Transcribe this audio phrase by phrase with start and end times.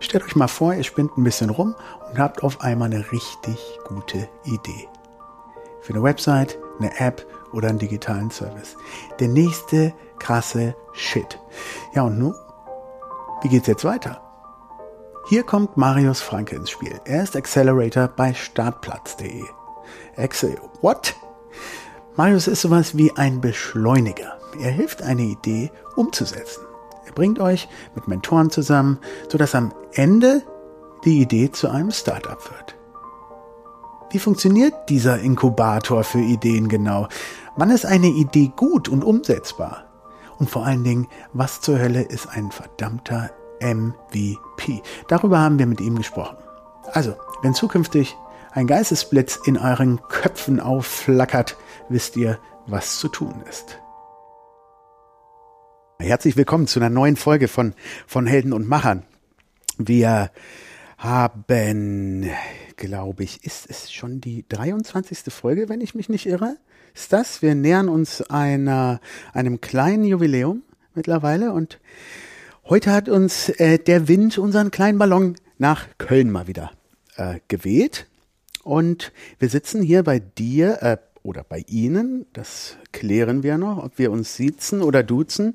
[0.00, 1.74] Stellt euch mal vor, ihr spinnt ein bisschen rum
[2.10, 4.88] und habt auf einmal eine richtig gute Idee.
[5.82, 8.76] Für eine Website, eine App oder einen digitalen Service.
[9.18, 11.38] Der nächste krasse Shit.
[11.94, 12.34] Ja, und nun?
[13.42, 14.22] Wie geht's jetzt weiter?
[15.28, 16.98] Hier kommt Marius Franke ins Spiel.
[17.04, 19.44] Er ist Accelerator bei startplatz.de.
[20.16, 21.14] Excel, what?
[22.16, 24.38] Marius ist sowas wie ein Beschleuniger.
[24.60, 26.64] Er hilft eine Idee umzusetzen.
[27.10, 30.42] Er bringt euch mit Mentoren zusammen, sodass am Ende
[31.04, 32.76] die Idee zu einem Startup wird.
[34.10, 37.08] Wie funktioniert dieser Inkubator für Ideen genau?
[37.56, 39.86] Wann ist eine Idee gut und umsetzbar?
[40.38, 43.30] Und vor allen Dingen, was zur Hölle ist ein verdammter
[43.60, 44.80] MVP?
[45.08, 46.36] Darüber haben wir mit ihm gesprochen.
[46.92, 48.16] Also, wenn zukünftig
[48.52, 51.56] ein Geistesblitz in euren Köpfen aufflackert,
[51.88, 52.38] wisst ihr,
[52.68, 53.79] was zu tun ist.
[56.00, 57.74] Herzlich willkommen zu einer neuen Folge von,
[58.06, 59.02] von Helden und Machern.
[59.76, 60.30] Wir
[60.96, 62.26] haben,
[62.76, 65.18] glaube ich, ist es schon die 23.
[65.28, 66.56] Folge, wenn ich mich nicht irre?
[66.94, 67.42] Ist das?
[67.42, 69.02] Wir nähern uns einer,
[69.34, 70.62] einem kleinen Jubiläum
[70.94, 71.78] mittlerweile und
[72.64, 76.70] heute hat uns äh, der Wind unseren kleinen Ballon nach Köln mal wieder
[77.16, 78.06] äh, geweht.
[78.64, 83.98] Und wir sitzen hier bei dir, äh, oder bei Ihnen, das klären wir noch, ob
[83.98, 85.54] wir uns sitzen oder duzen,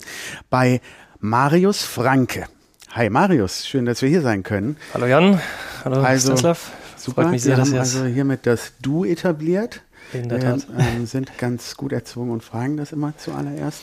[0.49, 0.81] bei
[1.19, 2.45] Marius Franke.
[2.91, 4.77] Hi Marius, schön, dass wir hier sein können.
[4.93, 5.41] Hallo Jan,
[5.83, 6.71] hallo also, Stanislav.
[6.97, 9.81] Super, Freut mich sehr, wir haben also hiermit das Du etabliert.
[10.13, 10.67] In der Tat.
[10.69, 13.81] Wir ähm, sind ganz gut erzwungen und fragen das immer zuallererst.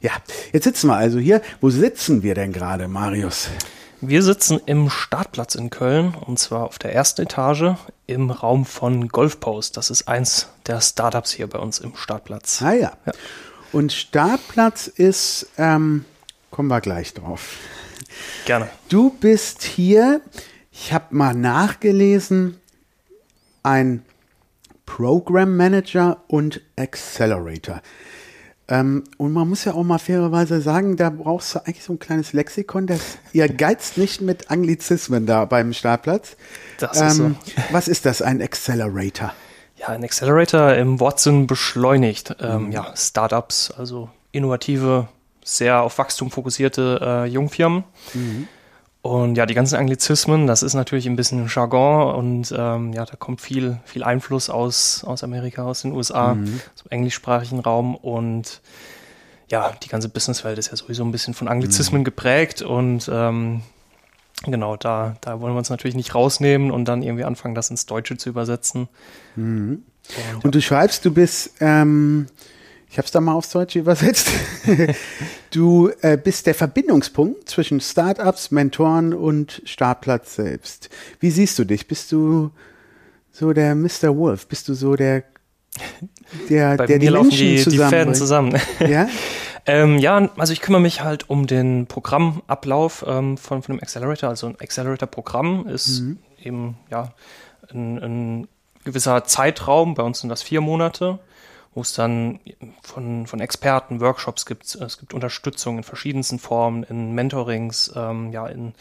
[0.00, 0.10] Ja,
[0.52, 1.40] jetzt sitzen wir also hier.
[1.60, 3.48] Wo sitzen wir denn gerade, Marius?
[4.00, 7.76] Wir sitzen im Startplatz in Köln und zwar auf der ersten Etage
[8.12, 9.76] im Raum von Golfpost.
[9.76, 12.62] Das ist eins der Startups hier bei uns im Startplatz.
[12.62, 12.92] Ah ja.
[13.06, 13.12] ja.
[13.72, 16.04] Und Startplatz ist, ähm,
[16.50, 17.56] kommen wir gleich drauf.
[18.44, 18.68] Gerne.
[18.88, 20.20] Du bist hier,
[20.70, 22.60] ich habe mal nachgelesen,
[23.62, 24.04] ein
[24.86, 27.80] Program Manager und Accelerator.
[28.68, 31.98] Ähm, und man muss ja auch mal fairerweise sagen, da brauchst du eigentlich so ein
[31.98, 36.36] kleines Lexikon, das ihr geizt nicht mit Anglizismen da beim Startplatz.
[36.78, 37.30] Das ähm, ist so.
[37.70, 39.32] Was ist das, ein Accelerator?
[39.76, 42.72] Ja, ein Accelerator im Wortsinn beschleunigt ähm, mhm.
[42.72, 45.08] ja, Startups, also innovative,
[45.44, 47.82] sehr auf Wachstum fokussierte äh, Jungfirmen.
[48.14, 48.46] Mhm.
[49.02, 53.16] Und ja, die ganzen Anglizismen, das ist natürlich ein bisschen Jargon und ähm, ja, da
[53.16, 56.60] kommt viel, viel Einfluss aus, aus Amerika, aus den USA, mhm.
[56.72, 58.60] aus dem englischsprachigen Raum und
[59.50, 62.04] ja, die ganze Businesswelt ist ja sowieso ein bisschen von Anglizismen mhm.
[62.04, 63.62] geprägt und ähm,
[64.44, 67.86] genau, da, da wollen wir uns natürlich nicht rausnehmen und dann irgendwie anfangen, das ins
[67.86, 68.88] Deutsche zu übersetzen.
[69.34, 69.82] Mhm.
[70.36, 72.26] Und, und, du schreibst, du bist ähm,
[72.92, 74.28] ich habe es da mal aufs Deutsche übersetzt.
[75.50, 80.90] du äh, bist der Verbindungspunkt zwischen Startups, Mentoren und Startplatz selbst.
[81.18, 81.88] Wie siehst du dich?
[81.88, 82.50] Bist du
[83.30, 84.14] so der Mr.
[84.14, 84.46] Wolf?
[84.46, 85.24] Bist du so der,
[86.50, 88.60] der, Bei der die Menschen die, die Fäden zusammen?
[88.78, 89.08] Ja?
[89.66, 94.28] ähm, ja, also ich kümmere mich halt um den Programmablauf ähm, von, von dem Accelerator.
[94.28, 96.18] Also ein Accelerator-Programm ist mhm.
[96.42, 97.14] eben ja
[97.72, 98.48] ein, ein
[98.84, 99.94] gewisser Zeitraum.
[99.94, 101.20] Bei uns sind das vier Monate
[101.74, 102.40] wo es dann
[102.82, 104.74] von, von Experten Workshops gibt.
[104.74, 108.74] Es gibt Unterstützung in verschiedensten Formen, in Mentorings, ähm, ja, in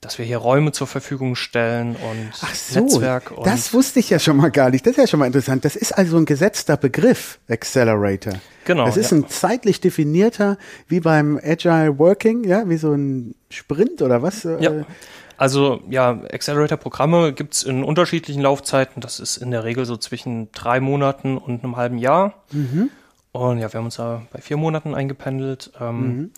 [0.00, 3.32] dass wir hier Räume zur Verfügung stellen und Ach so, Netzwerk.
[3.32, 4.86] Und das wusste ich ja schon mal gar nicht.
[4.86, 5.64] Das ist ja schon mal interessant.
[5.64, 8.32] Das ist also ein gesetzter Begriff, Accelerator.
[8.64, 8.86] Genau.
[8.86, 9.18] Das ist ja.
[9.18, 10.56] ein zeitlich definierter,
[10.88, 14.44] wie beim Agile Working, ja, wie so ein Sprint oder was?
[14.44, 14.86] Ja.
[15.40, 19.00] Also ja, Accelerator-Programme gibt's in unterschiedlichen Laufzeiten.
[19.00, 22.34] Das ist in der Regel so zwischen drei Monaten und einem halben Jahr.
[22.52, 22.90] Mhm.
[23.32, 25.72] Und ja, wir haben uns da bei vier Monaten eingependelt.
[25.80, 26.30] Ähm, mhm.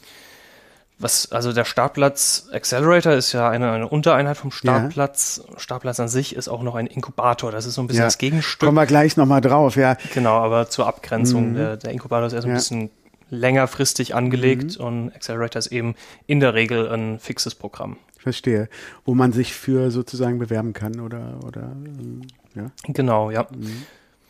[1.00, 5.42] Was, also der Startplatz Accelerator ist ja eine, eine Untereinheit vom Startplatz.
[5.50, 5.58] Ja.
[5.58, 7.50] Startplatz an sich ist auch noch ein Inkubator.
[7.50, 8.06] Das ist so ein bisschen ja.
[8.06, 8.68] das Gegenstück.
[8.68, 9.96] Kommen wir gleich nochmal drauf, ja.
[10.14, 11.50] Genau, aber zur Abgrenzung.
[11.50, 11.56] Mhm.
[11.56, 12.56] Der, der, Inkubator ist eher so ein ja.
[12.56, 12.90] bisschen
[13.32, 14.84] längerfristig angelegt mhm.
[14.84, 15.94] und Accelerator ist eben
[16.26, 18.68] in der Regel ein fixes Programm verstehe.
[19.04, 22.22] Wo man sich für sozusagen bewerben kann oder, oder ähm,
[22.54, 22.70] ja.
[22.84, 23.48] Genau, ja.
[23.50, 23.82] Mhm.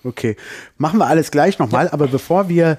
[0.04, 0.36] Okay.
[0.78, 1.92] Machen wir alles gleich nochmal, ja.
[1.92, 2.78] aber bevor wir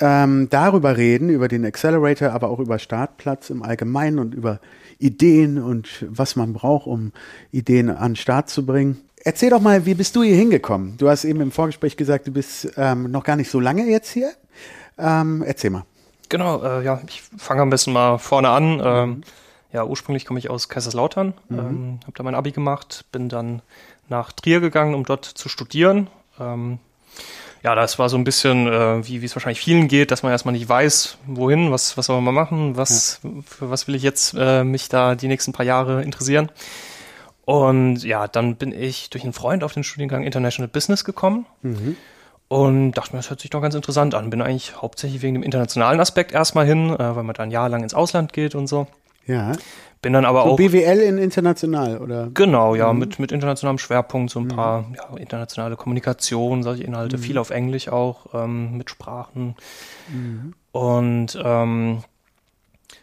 [0.00, 4.60] ähm, darüber reden, über den Accelerator, aber auch über Startplatz im Allgemeinen und über
[4.98, 7.12] Ideen und was man braucht, um
[7.52, 8.98] Ideen an den Start zu bringen.
[9.22, 10.96] Erzähl doch mal, wie bist du hier hingekommen?
[10.96, 14.10] Du hast eben im Vorgespräch gesagt, du bist ähm, noch gar nicht so lange jetzt
[14.10, 14.32] hier.
[15.00, 15.84] Ähm, erzähl mal.
[16.28, 18.80] Genau, äh, ja, ich fange am besten mal vorne an.
[18.84, 19.22] Ähm,
[19.72, 21.58] ja, ursprünglich komme ich aus Kaiserslautern, mhm.
[21.58, 23.62] ähm, habe da mein Abi gemacht, bin dann
[24.08, 26.08] nach Trier gegangen, um dort zu studieren.
[26.38, 26.78] Ähm,
[27.62, 30.32] ja, das war so ein bisschen, äh, wie wie es wahrscheinlich vielen geht, dass man
[30.32, 33.30] erstmal nicht weiß, wohin, was, was soll man machen, was, ja.
[33.46, 36.50] für was will ich jetzt äh, mich da die nächsten paar Jahre interessieren.
[37.44, 41.46] Und ja, dann bin ich durch einen Freund auf den Studiengang International Business gekommen.
[41.62, 41.96] Mhm.
[42.50, 44.28] Und dachte mir, das hört sich doch ganz interessant an.
[44.28, 47.68] Bin eigentlich hauptsächlich wegen dem internationalen Aspekt erstmal hin, äh, weil man da ein Jahr
[47.68, 48.88] lang ins Ausland geht und so.
[49.24, 49.52] Ja.
[50.02, 50.56] Bin dann aber so auch.
[50.56, 52.28] BWL in international, oder?
[52.34, 52.98] Genau, ja, mhm.
[52.98, 54.48] mit, mit internationalem Schwerpunkt, so ein mhm.
[54.48, 57.22] paar ja, internationale Kommunikation, solche Inhalte, mhm.
[57.22, 59.54] viel auf Englisch auch, ähm, mit Sprachen.
[60.08, 60.54] Mhm.
[60.72, 62.02] Und ähm,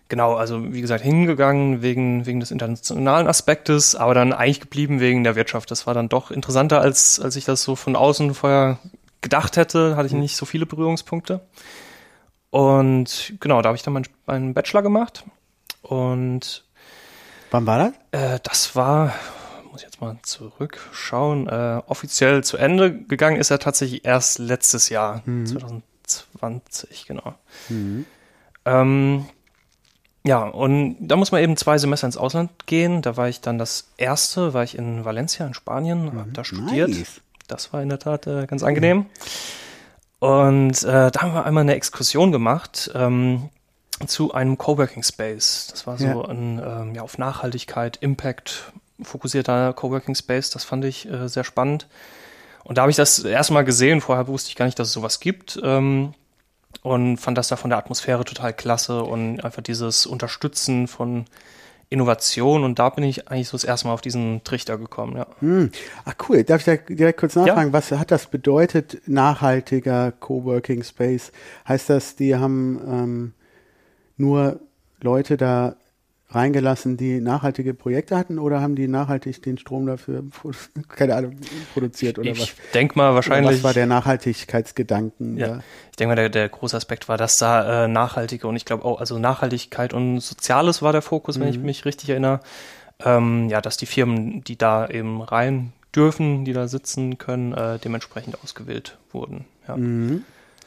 [0.09, 5.23] genau, also wie gesagt, hingegangen wegen, wegen des internationalen Aspektes, aber dann eigentlich geblieben wegen
[5.23, 5.71] der Wirtschaft.
[5.71, 8.79] Das war dann doch interessanter, als, als ich das so von außen vorher
[9.21, 10.21] gedacht hätte, hatte ich mhm.
[10.21, 11.41] nicht so viele Berührungspunkte.
[12.49, 15.25] Und genau, da habe ich dann meinen, meinen Bachelor gemacht.
[15.81, 16.65] Und
[17.51, 17.93] Wann war das?
[18.11, 19.13] Äh, das war,
[19.71, 24.89] muss ich jetzt mal zurückschauen, äh, offiziell zu Ende gegangen ist er tatsächlich erst letztes
[24.89, 25.45] Jahr, mhm.
[25.45, 27.35] 2020, genau.
[27.69, 28.05] Mhm.
[28.65, 29.25] Ähm,
[30.25, 33.01] ja, und da muss man eben zwei Semester ins Ausland gehen.
[33.01, 36.19] Da war ich dann das erste, war ich in Valencia in Spanien, mhm.
[36.19, 36.89] habe da studiert.
[36.89, 37.21] Nice.
[37.47, 39.05] Das war in der Tat äh, ganz angenehm.
[40.19, 42.91] Und äh, da haben wir einmal eine Exkursion gemacht.
[42.93, 43.49] Ähm,
[44.05, 45.69] zu einem Coworking Space.
[45.71, 46.21] Das war so ja.
[46.29, 48.71] ein ähm, ja, auf Nachhaltigkeit, Impact
[49.01, 50.51] fokussierter Coworking Space.
[50.51, 51.87] Das fand ich äh, sehr spannend.
[52.63, 54.01] Und da habe ich das erstmal gesehen.
[54.01, 55.59] Vorher wusste ich gar nicht, dass es sowas gibt.
[55.63, 56.13] Ähm,
[56.83, 61.25] und fand das da von der Atmosphäre total klasse und einfach dieses Unterstützen von
[61.89, 62.63] Innovation.
[62.63, 65.17] Und da bin ich eigentlich so das erste Mal auf diesen Trichter gekommen.
[65.17, 65.27] Ja.
[65.39, 65.71] Hm.
[66.05, 66.43] Ach cool.
[66.43, 67.69] Darf ich da direkt kurz nachfragen?
[67.69, 67.73] Ja.
[67.73, 71.31] Was hat das bedeutet, nachhaltiger Coworking Space?
[71.67, 73.33] Heißt das, die haben ähm
[74.17, 74.59] nur
[75.01, 75.75] Leute da
[76.29, 80.23] reingelassen, die nachhaltige Projekte hatten oder haben die nachhaltig den Strom dafür,
[80.89, 81.37] keine Ahnung,
[81.73, 82.47] produziert oder ich was?
[82.47, 83.57] Ich denke mal wahrscheinlich.
[83.57, 85.37] was war der Nachhaltigkeitsgedanken?
[85.37, 85.63] Ja, da?
[85.89, 88.83] ich denke mal, der, der große Aspekt war, dass da äh, nachhaltige und ich glaube
[88.83, 91.41] auch, also Nachhaltigkeit und Soziales war der Fokus, mhm.
[91.41, 91.65] wenn ich mhm.
[91.65, 92.41] mich richtig erinnere.
[93.05, 97.77] Ähm, ja, dass die Firmen, die da eben rein dürfen, die da sitzen können, äh,
[97.77, 99.45] dementsprechend ausgewählt wurden.
[99.67, 99.77] Ja.
[99.77, 100.23] Mhm.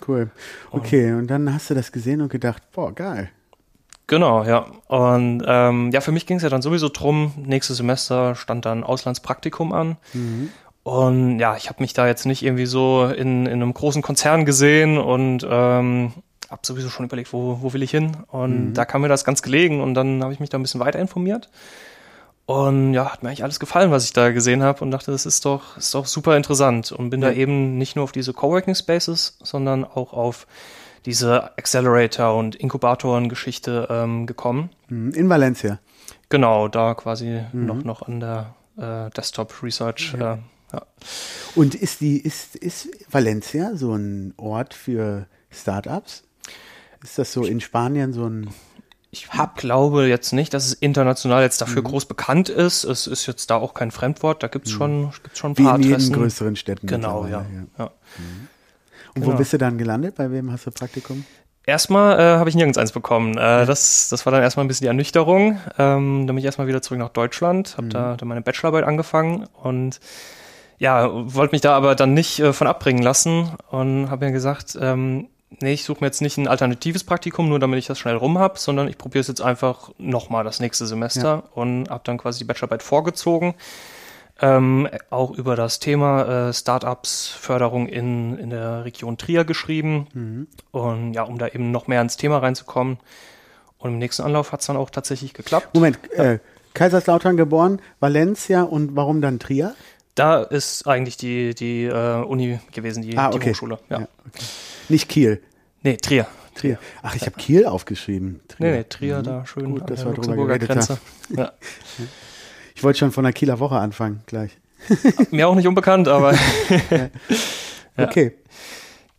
[0.07, 0.31] Cool.
[0.71, 3.31] Okay, und, und dann hast du das gesehen und gedacht, boah, geil.
[4.11, 4.67] Genau, ja.
[4.89, 8.83] Und ähm, ja, für mich ging es ja dann sowieso drum, nächstes Semester stand dann
[8.83, 9.99] Auslandspraktikum an.
[10.15, 10.51] Mhm.
[10.83, 14.45] Und ja, ich habe mich da jetzt nicht irgendwie so in, in einem großen Konzern
[14.45, 16.13] gesehen und ähm,
[16.51, 18.17] habe sowieso schon überlegt, wo, wo will ich hin.
[18.27, 18.75] Und mhm.
[18.75, 20.99] da kam mir das ganz gelegen und dann habe ich mich da ein bisschen weiter
[20.99, 21.49] informiert.
[22.47, 25.25] Und ja, hat mir eigentlich alles gefallen, was ich da gesehen habe und dachte, das
[25.25, 26.91] ist doch, ist doch super interessant.
[26.91, 27.29] Und bin ja.
[27.29, 30.49] da eben nicht nur auf diese Coworking Spaces, sondern auch auf
[31.07, 34.71] diese Accelerator- und Inkubatoren-Geschichte ähm, gekommen.
[34.89, 35.79] Mhm, in Valencia.
[36.29, 37.67] Genau, da quasi mhm.
[37.67, 40.15] noch, noch an der äh, Desktop Research.
[40.19, 40.35] Ja.
[40.35, 40.39] Äh,
[40.73, 40.87] ja.
[41.57, 46.25] Und ist die, ist, ist Valencia so ein Ort für Startups?
[47.03, 48.51] Ist das so in Spanien so ein
[49.13, 51.89] ich hab, glaube jetzt nicht, dass es international jetzt dafür mhm.
[51.89, 52.85] groß bekannt ist.
[52.85, 54.43] Es ist jetzt da auch kein Fremdwort.
[54.43, 54.77] Da gibt's mhm.
[54.77, 56.13] schon, gibt's schon ein Wie paar in Adressen.
[56.15, 56.87] größeren Städten.
[56.87, 57.45] Genau, ja.
[57.53, 57.67] ja.
[57.79, 57.91] ja.
[58.19, 58.49] Mhm.
[59.15, 59.35] Und genau.
[59.35, 60.17] wo bist du dann gelandet?
[60.17, 61.25] Bei wem hast du Praktikum?
[61.67, 63.37] Erstmal äh, habe ich nirgends eins bekommen.
[63.37, 63.65] Äh, ja.
[63.65, 65.59] das, das war dann erstmal ein bisschen die Ernüchterung.
[65.79, 67.91] Ähm, dann bin ich erstmal wieder zurück nach Deutschland, habe mhm.
[67.91, 70.01] da, da meine Bachelorarbeit angefangen und
[70.79, 74.79] ja, wollte mich da aber dann nicht äh, von abbringen lassen und habe mir gesagt,
[74.81, 75.29] ähm,
[75.61, 78.39] nee, ich suche mir jetzt nicht ein alternatives Praktikum, nur damit ich das schnell rum
[78.39, 81.43] habe, sondern ich probiere es jetzt einfach nochmal das nächste Semester ja.
[81.55, 83.55] und habe dann quasi die Bachelorarbeit vorgezogen
[84.41, 90.07] ähm, auch über das Thema äh, Startups Förderung in, in der Region Trier geschrieben.
[90.13, 90.47] Mhm.
[90.71, 92.99] Und ja, um da eben noch mehr ins Thema reinzukommen.
[93.79, 95.75] Und im nächsten Anlauf hat es dann auch tatsächlich geklappt.
[95.75, 96.33] Moment, ja.
[96.33, 96.39] äh,
[96.75, 99.75] Kaiserslautern geboren, Valencia und warum dann Trier?
[100.15, 103.39] Da ist eigentlich die, die uh, Uni gewesen, die, ah, okay.
[103.39, 103.79] die Hochschule.
[103.89, 104.01] Ja.
[104.01, 104.45] ja okay.
[104.89, 105.43] Nicht Kiel.
[105.83, 106.27] Nee, Trier.
[106.55, 106.79] Trier.
[107.03, 108.41] Ach, ich habe Kiel aufgeschrieben.
[108.49, 108.71] Trier.
[108.71, 109.23] Nee, nee, Trier, mhm.
[109.23, 110.99] da schön Gut, an der Luxemburger Grenze.
[111.31, 111.53] Ja.
[112.81, 114.59] Ich wollte schon von der Kieler Woche anfangen, gleich.
[115.31, 116.33] Mir auch nicht unbekannt, aber.
[116.91, 117.11] ja.
[117.99, 118.33] Okay.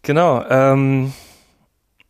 [0.01, 0.44] Genau.
[0.50, 1.13] Ähm,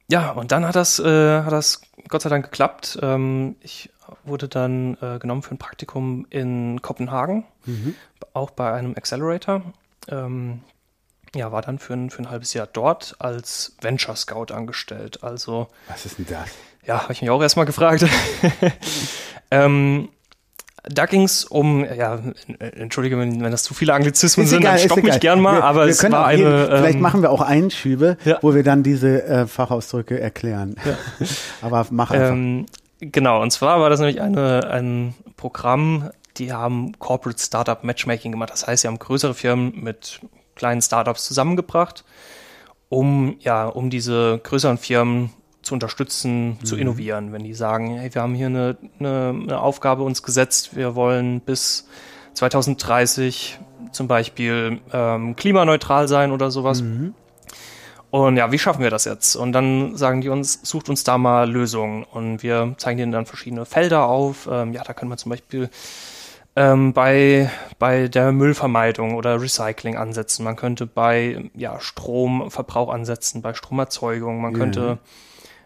[0.09, 2.99] ja, und dann hat das, äh, hat das Gott sei Dank geklappt.
[3.01, 3.91] Ähm, ich
[4.23, 7.95] wurde dann äh, genommen für ein Praktikum in Kopenhagen, mhm.
[8.31, 9.61] auch bei einem Accelerator.
[10.07, 10.61] Ähm,
[11.35, 15.21] ja, war dann für ein, für ein halbes Jahr dort als Venture Scout angestellt.
[15.21, 15.67] Also.
[15.89, 16.47] Was ist denn das?
[16.85, 18.05] Ja, habe ich mich auch erstmal gefragt.
[19.51, 20.07] ähm,
[20.83, 22.19] da ging es um, ja,
[22.59, 25.63] entschuldige, wenn, wenn das zu viele Anglizismen sind, egal, dann stopp mich gern mal, wir,
[25.63, 26.41] aber wir es war eine.
[26.41, 28.39] Jeden, vielleicht ähm, machen wir auch Einschübe, ja.
[28.41, 30.75] wo wir dann diese äh, Fachausdrücke erklären.
[30.83, 31.27] Ja.
[31.61, 32.31] aber mach einfach.
[32.31, 32.65] Ähm,
[32.99, 38.51] genau, und zwar war das nämlich eine, ein Programm, die haben Corporate Startup Matchmaking gemacht.
[38.51, 40.19] Das heißt, sie haben größere Firmen mit
[40.55, 42.03] kleinen Startups zusammengebracht
[42.91, 46.65] um ja, um diese größeren Firmen zu unterstützen, mhm.
[46.65, 47.33] zu innovieren.
[47.33, 51.41] Wenn die sagen, hey, wir haben hier eine, eine, eine Aufgabe uns gesetzt, wir wollen
[51.41, 51.87] bis
[52.33, 53.59] 2030
[53.91, 56.81] zum Beispiel ähm, klimaneutral sein oder sowas.
[56.81, 57.13] Mhm.
[58.11, 59.37] Und ja, wie schaffen wir das jetzt?
[59.37, 62.03] Und dann sagen die uns, sucht uns da mal Lösungen.
[62.03, 64.49] Und wir zeigen ihnen dann verschiedene Felder auf.
[64.51, 65.69] Ähm, ja, da können wir zum Beispiel
[66.57, 67.49] ähm, bei,
[67.79, 70.43] bei der Müllvermeidung oder Recycling ansetzen.
[70.43, 74.41] Man könnte bei ja, Stromverbrauch ansetzen, bei Stromerzeugung.
[74.41, 74.97] Man könnte,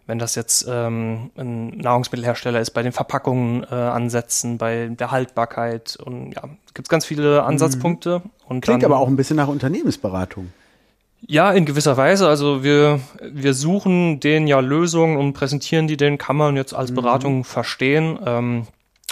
[0.07, 5.97] wenn das jetzt ähm, ein Nahrungsmittelhersteller ist, bei den Verpackungen äh, ansetzen, bei der Haltbarkeit.
[6.03, 6.43] Und ja,
[6.73, 7.47] gibt es ganz viele mhm.
[7.47, 8.21] Ansatzpunkte.
[8.23, 8.29] Mhm.
[8.47, 10.53] Und Klingt dann, aber auch ein bisschen nach Unternehmensberatung.
[11.27, 12.27] Ja, in gewisser Weise.
[12.27, 16.91] Also wir, wir suchen denen ja Lösungen und präsentieren die, den kann man jetzt als
[16.91, 16.95] mhm.
[16.95, 17.43] Beratung mhm.
[17.43, 18.19] verstehen.
[18.23, 18.67] Ähm,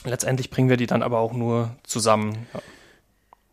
[0.06, 2.46] letztendlich bringen wir die dann aber auch nur zusammen.
[2.54, 2.60] Ja.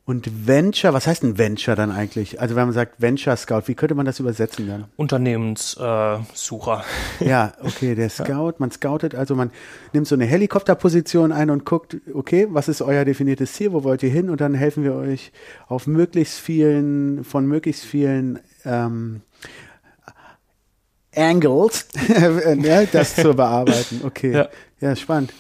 [0.06, 2.40] Und Venture, was heißt ein Venture dann eigentlich?
[2.40, 4.86] Also wenn man sagt Venture Scout, wie könnte man das übersetzen dann?
[4.96, 6.84] Unternehmenssucher.
[7.20, 9.52] Äh, ja, okay, der Scout, man scoutet, also man
[9.92, 14.02] nimmt so eine Helikopterposition ein und guckt, okay, was ist euer definiertes Ziel, wo wollt
[14.02, 14.30] ihr hin?
[14.30, 15.32] Und dann helfen wir euch
[15.68, 19.20] auf möglichst vielen, von möglichst vielen ähm,
[21.14, 21.88] Angles,
[22.92, 24.00] das zu bearbeiten.
[24.04, 24.48] Okay, ja,
[24.80, 25.32] ja spannend.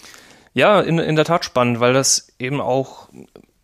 [0.52, 3.08] Ja, in, in der Tat spannend, weil das eben auch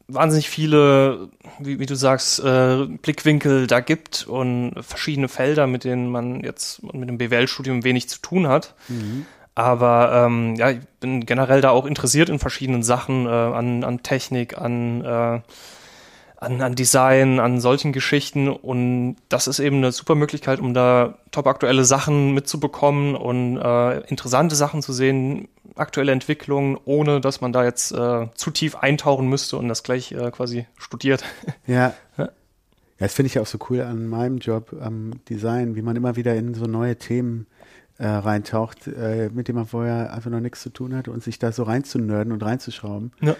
[0.08, 6.10] wahnsinnig viele, wie, wie du sagst, äh, Blickwinkel da gibt und verschiedene Felder, mit denen
[6.10, 8.74] man jetzt mit dem BWL-Studium wenig zu tun hat.
[8.88, 9.26] Mhm.
[9.54, 14.02] Aber ähm, ja, ich bin generell da auch interessiert in verschiedenen Sachen, äh, an, an
[14.02, 15.40] Technik, an, äh,
[16.36, 18.48] an, an Design, an solchen Geschichten.
[18.48, 24.00] Und das ist eben eine super Möglichkeit, um da top aktuelle Sachen mitzubekommen und äh,
[24.08, 29.28] interessante Sachen zu sehen, aktuelle Entwicklungen, ohne dass man da jetzt äh, zu tief eintauchen
[29.28, 31.24] müsste und das gleich äh, quasi studiert.
[31.66, 31.94] Ja.
[32.16, 32.28] ja.
[32.98, 36.34] das finde ich auch so cool an meinem Job am Design, wie man immer wieder
[36.34, 37.46] in so neue Themen
[37.98, 41.38] äh, reintaucht, äh, mit denen man vorher einfach noch nichts zu tun hatte und sich
[41.38, 43.12] da so reinzunörden und reinzuschrauben.
[43.20, 43.34] Ja.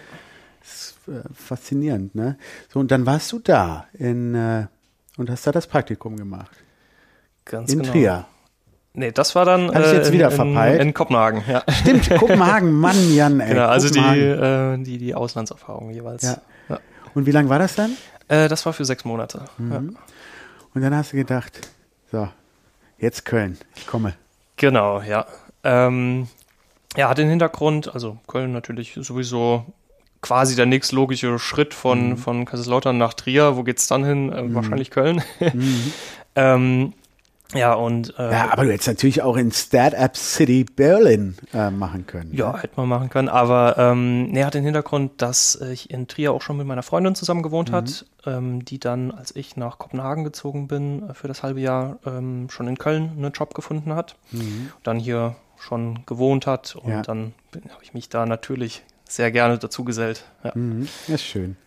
[0.67, 2.37] Ist äh, faszinierend, ne?
[2.67, 4.67] So, und dann warst du da in, äh,
[5.17, 6.51] und hast da das Praktikum gemacht.
[7.45, 7.91] Ganz in genau.
[7.91, 8.25] Trier.
[8.93, 10.81] Nee, das war dann Hab ich jetzt äh, wieder in, verpeilt.
[10.81, 11.63] In, Kopenhagen, ja.
[11.71, 13.49] Stimmt, Kopenhagen, Mann, Jan, ey.
[13.49, 16.23] Genau, also die, äh, die, die Auslandserfahrung jeweils.
[16.23, 16.41] Ja.
[16.67, 16.79] ja.
[17.13, 17.95] Und wie lange war das dann?
[18.27, 19.45] Äh, das war für sechs Monate.
[19.57, 19.71] Mhm.
[19.71, 19.77] Ja.
[20.73, 21.69] Und dann hast du gedacht,
[22.11, 22.27] so,
[22.97, 24.15] jetzt Köln, ich komme.
[24.57, 25.27] Genau, ja.
[25.63, 26.27] Ähm,
[26.97, 29.65] ja, hat den Hintergrund, also Köln natürlich sowieso
[30.21, 32.17] quasi der nächstlogische Schritt von, mhm.
[32.17, 33.57] von Kaiserslautern nach Trier.
[33.57, 34.31] Wo geht's dann hin?
[34.31, 34.55] Äh, mhm.
[34.55, 35.21] Wahrscheinlich Köln.
[35.39, 35.93] Mhm.
[36.35, 36.93] ähm,
[37.53, 38.13] ja, und.
[38.19, 42.33] Äh, ja, aber du hättest natürlich auch in Startup City Berlin äh, machen können.
[42.33, 42.61] Ja, ne?
[42.61, 43.29] hätte man machen können.
[43.29, 47.15] Aber ähm, nee, hat den Hintergrund, dass ich in Trier auch schon mit meiner Freundin
[47.15, 47.75] zusammen gewohnt mhm.
[47.75, 51.99] hat, ähm, die dann, als ich nach Kopenhagen gezogen bin, äh, für das halbe Jahr
[52.05, 54.15] ähm, schon in Köln einen Job gefunden hat.
[54.31, 54.71] Mhm.
[54.83, 56.75] dann hier schon gewohnt hat.
[56.75, 57.01] Und ja.
[57.01, 60.25] dann habe ich mich da natürlich sehr gerne dazu gesellt.
[60.43, 60.87] Ja, mhm.
[61.07, 61.57] ist schön.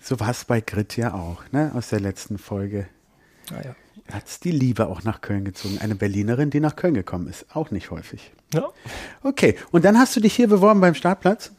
[0.00, 1.72] So war es bei Grit ja auch, ne?
[1.74, 2.88] Aus der letzten Folge.
[3.50, 3.76] Ah, ja
[4.10, 5.78] hat es die Liebe auch nach Köln gezogen.
[5.78, 7.46] Eine Berlinerin, die nach Köln gekommen ist.
[7.54, 8.32] Auch nicht häufig.
[8.52, 8.68] Ja.
[9.22, 11.52] Okay, und dann hast du dich hier beworben beim Startplatz?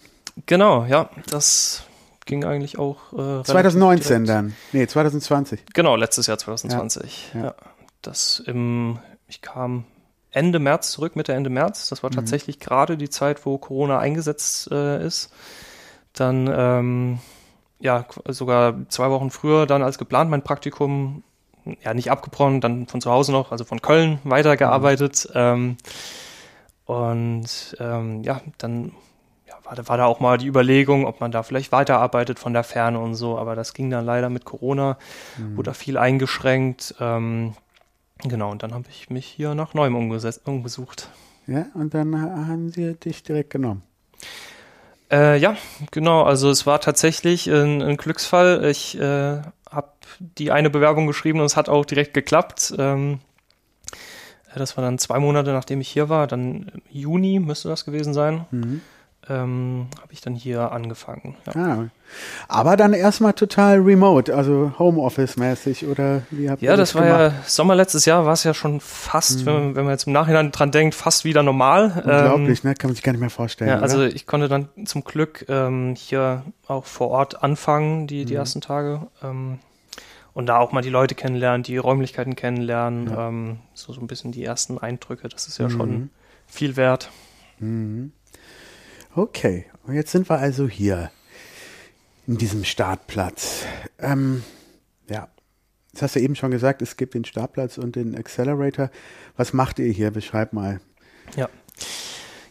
[0.45, 1.09] Genau, ja.
[1.27, 1.83] Das
[2.25, 3.13] ging eigentlich auch.
[3.13, 4.29] Äh, 2019 direkt.
[4.29, 4.55] dann.
[4.71, 5.65] Nee, 2020.
[5.73, 7.31] Genau, letztes Jahr 2020.
[7.33, 7.43] Ja.
[7.43, 7.55] ja.
[8.01, 9.85] Das im, ich kam
[10.33, 11.89] Ende März zurück, Mitte Ende März.
[11.89, 12.15] Das war mhm.
[12.15, 15.31] tatsächlich gerade die Zeit, wo Corona eingesetzt äh, ist.
[16.13, 17.19] Dann, ähm,
[17.79, 21.23] ja, sogar zwei Wochen früher dann als geplant mein Praktikum
[21.83, 25.27] ja nicht abgebrochen, dann von zu Hause noch, also von Köln weitergearbeitet.
[25.29, 25.35] Mhm.
[25.35, 25.77] Ähm,
[26.85, 28.91] und ähm, ja, dann
[29.47, 32.63] ja, war, war da auch mal die Überlegung, ob man da vielleicht weiterarbeitet von der
[32.63, 34.97] Ferne und so, aber das ging dann leider mit Corona,
[35.37, 35.57] mhm.
[35.57, 36.95] wurde da viel eingeschränkt.
[36.99, 37.53] Ähm,
[38.23, 41.09] genau, und dann habe ich mich hier nach Neuem umgesucht.
[41.47, 43.83] Ja, und dann haben sie dich direkt genommen.
[45.11, 45.57] Äh, ja,
[45.91, 46.23] genau.
[46.23, 48.65] Also es war tatsächlich ein, ein Glücksfall.
[48.65, 52.73] Ich äh, habe die eine Bewerbung geschrieben und es hat auch direkt geklappt.
[52.77, 53.19] Ähm,
[54.53, 56.27] äh, das war dann zwei Monate, nachdem ich hier war.
[56.27, 58.45] Dann im Juni müsste das gewesen sein.
[58.51, 58.81] Mhm
[59.29, 61.35] ähm, habe ich dann hier angefangen.
[61.45, 61.53] Ja.
[61.55, 61.89] Ah,
[62.47, 67.07] aber dann erstmal total remote, also Homeoffice-mäßig oder wie habt ihr Ja, das, das war
[67.07, 67.33] gemacht?
[67.37, 69.45] ja Sommer letztes Jahr war es ja schon fast, mhm.
[69.45, 72.03] wenn, man, wenn, man, jetzt im Nachhinein dran denkt, fast wieder normal.
[72.03, 72.75] Unglaublich, ähm, ne?
[72.75, 73.69] Kann man sich gar nicht mehr vorstellen.
[73.69, 78.33] Ja, also ich konnte dann zum Glück ähm, hier auch vor Ort anfangen, die, die
[78.33, 78.39] mhm.
[78.39, 79.07] ersten Tage.
[79.23, 79.59] Ähm,
[80.33, 83.27] und da auch mal die Leute kennenlernen, die Räumlichkeiten kennenlernen, ja.
[83.29, 85.71] Ähm, so, so ein bisschen die ersten Eindrücke, das ist ja mhm.
[85.71, 86.09] schon
[86.47, 87.09] viel wert.
[87.59, 88.11] Mhm.
[89.15, 91.11] Okay, und jetzt sind wir also hier
[92.25, 93.65] in diesem Startplatz.
[93.99, 94.43] Ähm,
[95.09, 95.27] ja,
[95.93, 98.89] Jetzt hast du eben schon gesagt, es gibt den Startplatz und den Accelerator.
[99.37, 100.09] Was macht ihr hier?
[100.09, 100.81] Beschreib mal.
[101.35, 101.49] Ja.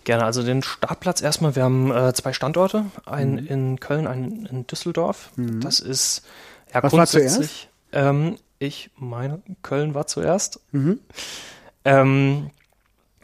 [0.04, 1.56] Gerne, also den Startplatz erstmal.
[1.56, 3.46] Wir haben äh, zwei Standorte, einen mhm.
[3.48, 5.32] in Köln, einen in Düsseldorf.
[5.34, 5.60] Mhm.
[5.60, 6.24] Das ist
[6.72, 7.26] ja Was grundsätzlich.
[7.26, 7.68] War zuerst?
[7.92, 10.60] Ähm, ich meine, Köln war zuerst.
[10.70, 11.00] Mhm.
[11.84, 12.50] Ähm,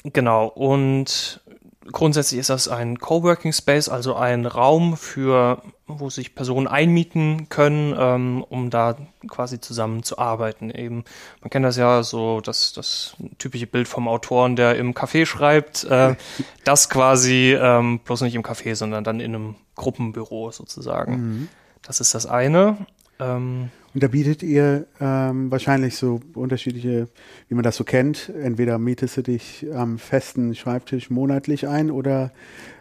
[0.03, 1.41] genau, und
[1.93, 7.95] grundsätzlich ist das ein Coworking Space, also ein Raum für, wo sich Personen einmieten können,
[7.99, 8.97] ähm, um da
[9.29, 10.71] quasi zusammen zu arbeiten.
[10.71, 11.05] Eben,
[11.41, 15.85] man kennt das ja so, das, das typische Bild vom Autoren, der im Café schreibt,
[15.85, 16.15] äh,
[16.65, 21.17] das quasi ähm, bloß nicht im Café, sondern dann in einem Gruppenbüro sozusagen.
[21.17, 21.49] Mhm.
[21.83, 22.87] Das ist das eine.
[23.21, 27.09] Ähm, und da bietet ihr ähm, wahrscheinlich so unterschiedliche,
[27.49, 28.29] wie man das so kennt.
[28.29, 32.31] Entweder mietest du dich am festen Schreibtisch monatlich ein oder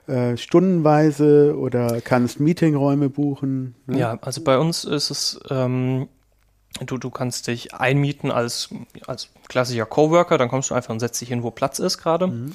[0.07, 3.75] äh, stundenweise oder kannst Meetingräume buchen.
[3.85, 3.99] Ne?
[3.99, 6.07] Ja, also bei uns ist es, ähm,
[6.85, 8.69] du, du kannst dich einmieten als,
[9.05, 12.27] als klassischer Coworker, dann kommst du einfach und setzt dich hin, wo Platz ist gerade.
[12.27, 12.53] Mhm.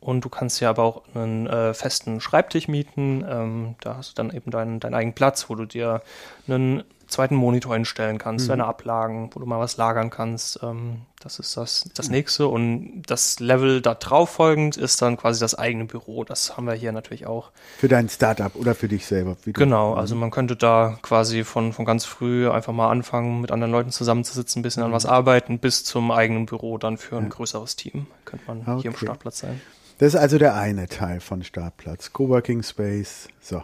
[0.00, 3.22] Und du kannst ja aber auch einen äh, festen Schreibtisch mieten.
[3.28, 6.02] Ähm, da hast du dann eben deinen, deinen eigenen Platz, wo du dir
[6.48, 8.50] einen zweiten Monitor einstellen kannst, mhm.
[8.50, 10.60] deine Ablagen, wo du mal was lagern kannst.
[10.62, 12.46] Ähm, das ist das, das nächste.
[12.46, 16.24] Und das Level da drauf folgend ist dann quasi das eigene Büro.
[16.24, 17.50] Das haben wir hier natürlich auch.
[17.78, 19.36] Für dein Startup oder für dich selber?
[19.44, 23.72] genau, also man könnte da quasi von, von ganz früh einfach mal anfangen, mit anderen
[23.72, 25.10] Leuten zusammenzusitzen, ein bisschen an was mhm.
[25.10, 27.28] arbeiten, bis zum eigenen Büro dann für ein ja.
[27.28, 28.06] größeres Team.
[28.24, 28.82] Könnte man okay.
[28.82, 29.60] hier im Startplatz sein.
[29.98, 32.14] Das ist also der eine Teil von Startplatz.
[32.14, 33.28] Coworking Space.
[33.42, 33.62] So.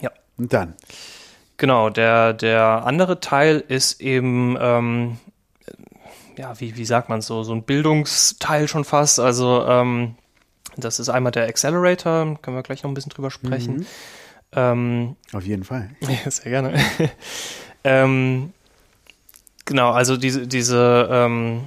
[0.00, 0.12] Ja.
[0.36, 0.74] Und dann?
[1.56, 5.18] Genau, der, der andere Teil ist eben, ähm,
[6.36, 9.20] ja, wie, wie sagt man so, so ein Bildungsteil schon fast.
[9.20, 10.16] Also ähm,
[10.76, 13.76] das ist einmal der Accelerator, können wir gleich noch ein bisschen drüber sprechen.
[13.76, 13.86] Mhm.
[14.52, 15.90] Ähm, Auf jeden Fall.
[16.00, 16.74] Ja, sehr gerne.
[17.84, 18.52] ähm,
[19.64, 21.64] genau, also diese, diese ähm,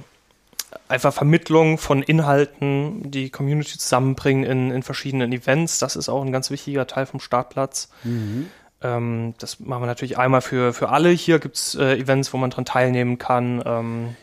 [0.88, 6.32] einfach Vermittlung von Inhalten, die Community zusammenbringen in, in verschiedenen Events, das ist auch ein
[6.32, 7.88] ganz wichtiger Teil vom Startplatz.
[8.04, 8.48] Mhm.
[8.80, 11.10] Ähm, das machen wir natürlich einmal für, für alle.
[11.10, 13.62] Hier gibt es äh, Events, wo man dran teilnehmen kann.
[13.64, 14.16] Ähm,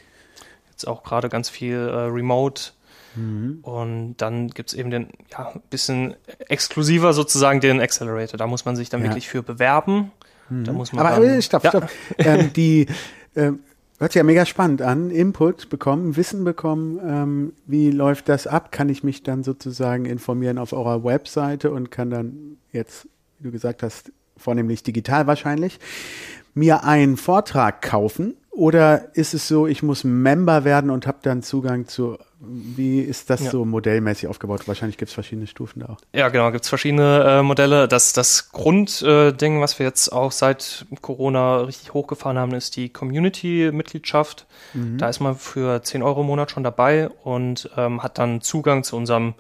[0.72, 2.72] jetzt auch gerade ganz viel äh, Remote.
[3.16, 3.60] Mhm.
[3.62, 6.16] Und dann gibt es eben den, ja, ein bisschen
[6.48, 8.38] exklusiver sozusagen den Accelerator.
[8.38, 9.08] Da muss man sich dann ja.
[9.08, 10.12] wirklich für bewerben.
[10.50, 10.64] Mhm.
[10.64, 11.70] Da muss man Aber dann, äh, stopp, ja.
[11.70, 11.90] stopp.
[12.18, 12.88] ähm, die
[13.36, 13.52] äh,
[14.00, 15.12] hört sich ja mega spannend an.
[15.12, 17.00] Input bekommen, Wissen bekommen.
[17.06, 18.72] Ähm, wie läuft das ab?
[18.72, 23.08] Kann ich mich dann sozusagen informieren auf eurer Webseite und kann dann jetzt,
[23.40, 25.80] wie du gesagt hast, vornehmlich digital wahrscheinlich,
[26.54, 28.36] mir einen Vortrag kaufen?
[28.56, 33.30] Oder ist es so, ich muss Member werden und habe dann Zugang zu, wie ist
[33.30, 33.52] das ja.
[33.52, 34.66] so modellmäßig aufgebaut?
[34.66, 35.98] Wahrscheinlich gibt es verschiedene Stufen da auch.
[36.14, 37.90] Ja, genau, gibt es verschiedene äh, Modelle.
[37.90, 42.88] Das, das Grundding, äh, was wir jetzt auch seit Corona richtig hochgefahren haben, ist die
[42.88, 44.46] Community-Mitgliedschaft.
[44.74, 45.00] Mhm.
[45.00, 48.86] Da ist man für 10 Euro im Monat schon dabei und ähm, hat dann Zugang
[48.86, 49.34] zu unserem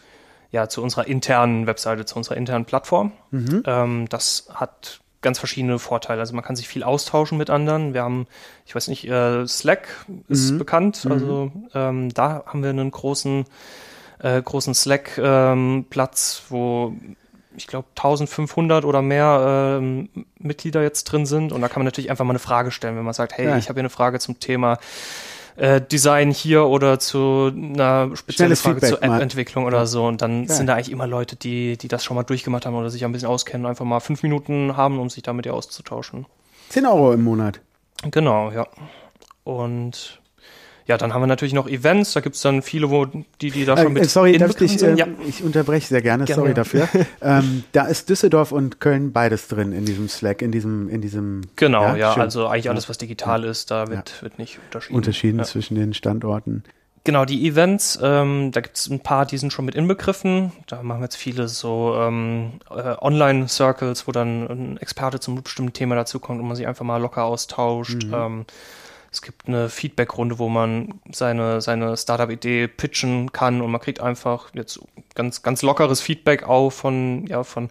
[0.55, 3.11] ja, zu unserer internen Webseite, zu unserer internen Plattform.
[3.31, 3.63] Mhm.
[3.65, 6.21] Ähm, das hat ganz verschiedene Vorteile.
[6.21, 7.93] Also man kann sich viel austauschen mit anderen.
[7.93, 8.25] Wir haben,
[8.65, 9.89] ich weiß nicht, äh, Slack
[10.29, 10.57] ist mhm.
[10.57, 11.03] bekannt.
[11.03, 11.11] Mhm.
[11.11, 13.43] Also ähm, da haben wir einen großen,
[14.19, 16.93] äh, großen Slack-Platz, ähm, wo
[17.57, 20.07] ich glaube 1500 oder mehr ähm,
[20.39, 21.51] Mitglieder jetzt drin sind.
[21.51, 23.57] Und da kann man natürlich einfach mal eine Frage stellen, wenn man sagt, hey, ja.
[23.57, 24.77] ich habe hier eine Frage zum Thema
[25.55, 30.05] äh, Design hier oder zu einer speziellen Frage Feedback zur App-Entwicklung oder so.
[30.05, 30.53] Und dann ja.
[30.53, 33.11] sind da eigentlich immer Leute, die, die das schon mal durchgemacht haben oder sich ein
[33.11, 36.25] bisschen auskennen, einfach mal fünf Minuten haben, um sich da mit dir auszutauschen.
[36.69, 37.61] 10 Euro im Monat.
[38.11, 38.67] Genau, ja.
[39.43, 40.21] Und
[40.87, 43.65] ja, dann haben wir natürlich noch Events, da gibt es dann viele, wo die, die
[43.65, 45.07] da schon äh, mit äh, Sorry, darf ich, äh, ja.
[45.27, 46.87] ich unterbreche sehr gerne, gerne sorry dafür.
[47.21, 51.41] ähm, da ist Düsseldorf und Köln beides drin in diesem Slack, in diesem, in diesem
[51.55, 53.49] Genau, ja, ja also eigentlich alles, was digital ja.
[53.49, 54.95] ist, da wird, wird nicht unterschieden.
[54.95, 56.63] Unterschieden zwischen den Standorten.
[57.03, 60.51] Genau, die Events, ähm, da gibt es ein paar, die sind schon mit inbegriffen.
[60.65, 65.73] Da machen wir jetzt viele so ähm, äh, Online-Circles, wo dann ein Experte zum bestimmten
[65.73, 68.05] Thema dazukommt und man sich einfach mal locker austauscht.
[68.05, 68.13] Mhm.
[68.13, 68.45] Ähm,
[69.15, 74.54] es gibt eine Feedback-Runde, wo man seine, seine Startup-Idee pitchen kann und man kriegt einfach
[74.54, 74.80] jetzt
[75.15, 77.69] ganz, ganz lockeres Feedback auch von, ja, von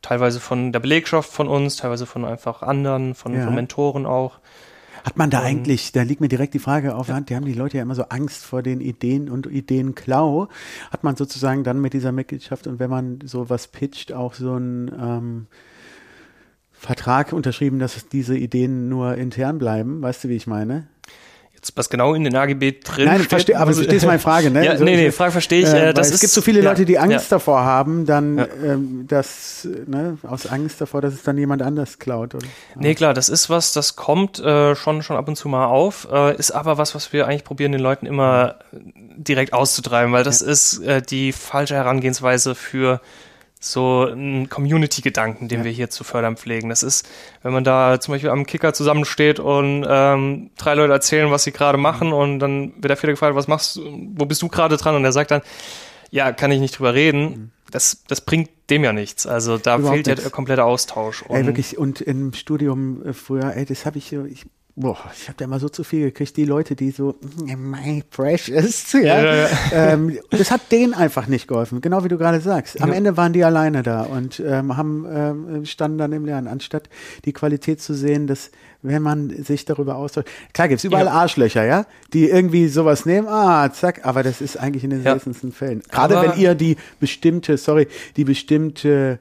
[0.00, 3.44] teilweise von der Belegschaft von uns, teilweise von einfach anderen, von, ja.
[3.44, 4.38] von Mentoren auch.
[5.04, 7.14] Hat man da eigentlich, da liegt mir direkt die Frage auf ja.
[7.14, 10.48] Hand, die haben die Leute ja immer so Angst vor den Ideen und Ideenklau.
[10.90, 14.90] Hat man sozusagen dann mit dieser Mitgliedschaft und wenn man sowas pitcht, auch so ein
[14.98, 15.46] ähm,
[16.86, 20.02] Vertrag unterschrieben, dass diese Ideen nur intern bleiben.
[20.02, 20.86] Weißt du, wie ich meine?
[21.74, 23.28] was genau in den AGB drin Nein, steht.
[23.30, 24.64] versteh, aber du verstehst meine Frage, ne?
[24.64, 25.66] Ja, Also, nee, nee, Frage verstehe ich.
[25.66, 27.36] Äh, Äh, das ist, es gibt so viele ja, Leute, die Angst ja.
[27.38, 28.46] davor haben, dann Ja.
[28.64, 32.34] ähm, das, ne, aus Angst davor, dass es dann jemand anders klaut.
[32.34, 32.46] Oder?
[32.76, 36.06] Nee, klar, das ist was, das kommt äh, schon, schon ab und zu mal auf,
[36.12, 40.42] äh, ist aber was, was wir eigentlich probieren, den Leuten immer direkt auszutreiben, weil das
[40.42, 43.00] ist äh, die falsche Herangehensweise für
[43.58, 45.64] so einen Community-Gedanken, den Ja.
[45.64, 46.68] wir hier zu fördern pflegen.
[46.68, 47.08] Das ist,
[47.42, 51.52] wenn man da zum Beispiel am Kicker zusammensteht und ähm, drei Leute erzählen, was sie
[51.52, 53.82] gerade machen und dann wird der vierte gefragt, was machst du,
[54.14, 54.94] wo bist du gerade dran?
[54.94, 55.40] Und er sagt dann,
[56.10, 57.50] ja, kann ich nicht drüber reden.
[57.70, 59.26] Das, das bringt dem ja nichts.
[59.26, 59.80] Also da Mhm.
[59.82, 61.24] Überhaupt fehlt ja der komplette Austausch.
[61.28, 64.44] Ey, Und- wirklich, und im Studium äh, früher, ey, das habe ich, ich,
[64.78, 68.04] boah, ich habe da immer so zu viel gekriegt, die Leute, die so, "Mm, my
[68.10, 69.48] precious, ja, Ja, ja.
[69.72, 72.80] Ähm, das hat denen einfach nicht geholfen, genau wie du gerade sagst.
[72.82, 72.92] Am.
[72.92, 76.90] Ende waren die alleine da und ähm, haben, ähm, standen dann im Lernen, anstatt
[77.24, 78.50] die Qualität zu sehen, dass
[78.82, 81.08] wenn man sich darüber austauscht, klar gibt's überall.
[81.08, 85.52] Arschlöcher, ja, die irgendwie sowas nehmen, ah, zack, aber das ist eigentlich in den seltensten
[85.52, 85.82] Fällen.
[85.90, 89.18] Gerade Aber- wenn ihr die bestimmte, sorry, die bestimmte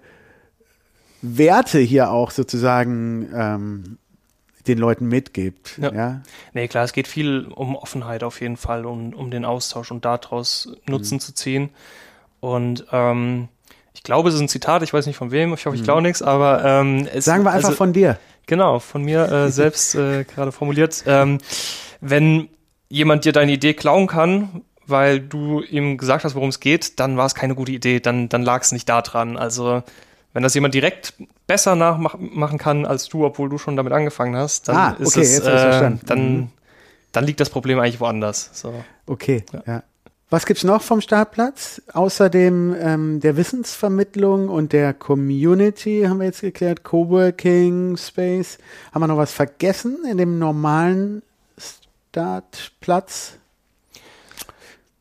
[1.22, 3.98] Werte hier auch sozusagen ähm,
[4.68, 5.78] den Leuten mitgibt.
[5.82, 5.94] Ja.
[5.94, 6.22] Ja.
[6.54, 10.06] Nee, klar, es geht viel um Offenheit auf jeden Fall und um den Austausch und
[10.06, 11.70] daraus Nutzen zu ziehen.
[12.40, 13.48] Und ähm,
[13.94, 16.02] ich glaube, es ist ein Zitat, ich weiß nicht von wem, ich hoffe, ich glaube
[16.02, 18.20] nichts, aber ähm, es, Sagen wir einfach also, von dir.
[18.46, 21.04] Genau, von mir äh, selbst äh, gerade formuliert.
[21.08, 21.40] Ähm,
[22.02, 22.50] wenn
[22.90, 27.18] jemand dir deine Idee klauen kann, weil du ihm gesagt hast, worum es geht, dann
[27.18, 29.38] war es keine gute Idee, dann, dann lag es nicht da dran.
[29.38, 29.84] Also
[30.36, 31.14] wenn das jemand direkt
[31.48, 35.22] besser nachmachen kann als du, obwohl du schon damit angefangen hast, dann Ah, ist okay,
[35.22, 36.48] es, äh, dann, Mhm.
[37.14, 38.50] dann liegt das Problem eigentlich woanders.
[38.52, 38.74] So.
[39.08, 39.82] Okay, ja.
[40.30, 41.82] Was gibt's noch vom Startplatz?
[41.94, 48.58] Außerdem ähm, der Wissensvermittlung und der Community haben wir jetzt geklärt, Coworking Space.
[48.92, 51.22] Haben wir noch was vergessen in dem normalen
[52.12, 53.38] Startplatz?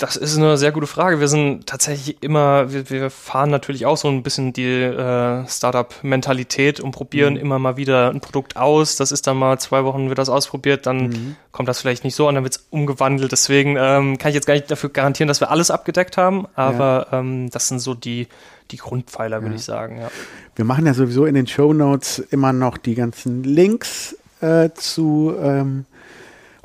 [0.04, 1.18] Das ist eine sehr gute Frage.
[1.18, 6.78] Wir sind tatsächlich immer, wir, wir fahren natürlich auch so ein bisschen die äh, Startup-Mentalität
[6.78, 8.96] und probieren immer mal wieder ein Produkt aus.
[8.96, 12.28] Das ist dann mal zwei Wochen wird das ausprobiert, dann kommt das vielleicht nicht so
[12.28, 13.32] an, dann wird es umgewandelt.
[13.32, 17.06] Deswegen ähm, kann ich jetzt gar nicht dafür garantieren, dass wir alles abgedeckt haben, aber
[17.10, 18.28] ähm, das sind so die,
[18.72, 20.02] die Grundpfeiler, würde ich sagen.
[20.02, 20.10] Ja.
[20.54, 25.34] Wir machen ja sowieso in den Show Notes immer noch die ganzen Links äh, zu
[25.40, 25.86] ähm,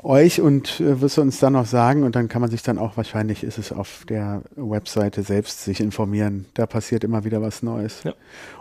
[0.04, 2.78] euch und äh, wirst du uns dann noch sagen und dann kann man sich dann
[2.78, 6.46] auch wahrscheinlich ist es auf der Webseite selbst sich informieren.
[6.54, 8.02] Da passiert immer wieder was Neues.
[8.04, 8.14] Ja.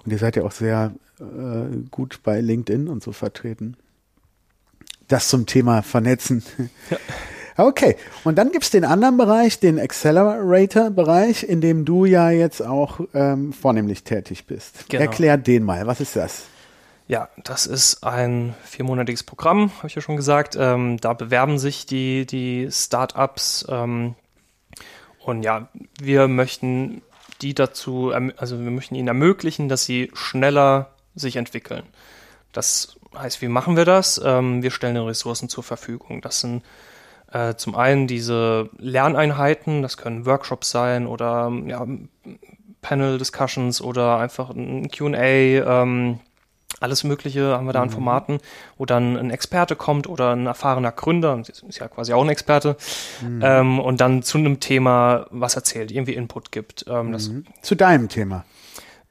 [0.04, 3.78] Und ihr seid ja auch sehr äh, gut bei LinkedIn und so vertreten.
[5.08, 6.43] Das zum Thema Vernetzen.
[7.60, 13.02] Okay, und dann gibt's den anderen Bereich, den Accelerator-Bereich, in dem du ja jetzt auch
[13.13, 14.88] ähm, vornehmlich tätig bist.
[14.88, 15.02] Genau.
[15.02, 16.43] Erklär den mal, was ist das?
[17.10, 20.56] Ja, das ist ein viermonatiges Programm, habe ich ja schon gesagt.
[20.60, 23.65] Ähm, da bewerben sich die, die Startups.
[23.67, 24.13] Ähm,
[25.26, 25.69] und ja,
[26.00, 27.02] wir möchten
[27.41, 31.82] die dazu, erm- also wir möchten ihnen ermöglichen, dass sie schneller sich entwickeln.
[32.54, 34.22] Das heißt, wie machen wir das?
[34.24, 36.22] Ähm, wir stellen Ressourcen zur Verfügung.
[36.22, 36.62] Das sind
[37.32, 41.88] äh, zum einen diese Lerneinheiten, das können Workshops sein oder ja,
[42.84, 45.82] Panel-Discussions oder einfach ein QA.
[46.80, 48.39] Alles Mögliche haben wir da an Formaten,
[48.78, 52.78] wo dann ein Experte kommt oder ein erfahrener Gründer, ist ja quasi auch ein Experte,
[53.42, 56.86] ähm, und dann zu einem Thema was erzählt, irgendwie Input gibt.
[56.88, 58.46] Ähm, das Zu deinem Thema.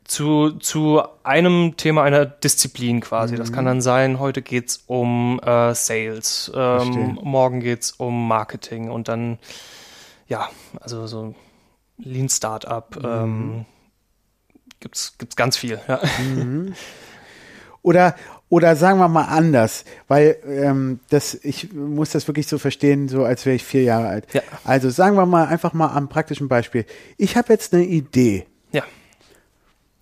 [0.05, 3.37] zu, zu einem Thema einer Disziplin quasi.
[3.37, 9.09] Das kann dann sein, heute geht's um äh, Sales, ähm, morgen geht's um Marketing und
[9.09, 9.39] dann,
[10.27, 10.49] ja,
[10.81, 11.35] also so
[11.99, 13.67] Lean Startup, ähm,
[14.81, 15.79] gibt's, gibt's ganz viel.
[15.87, 16.01] Ja.
[17.83, 18.15] Oder,
[18.49, 23.25] oder sagen wir mal anders, weil ähm, das, ich muss das wirklich so verstehen, so
[23.25, 24.27] als wäre ich vier Jahre alt.
[24.35, 24.43] Ja.
[24.65, 26.85] Also sagen wir mal einfach mal am praktischen Beispiel.
[27.17, 28.47] Ich habe jetzt eine Idee.
[28.73, 28.83] ja,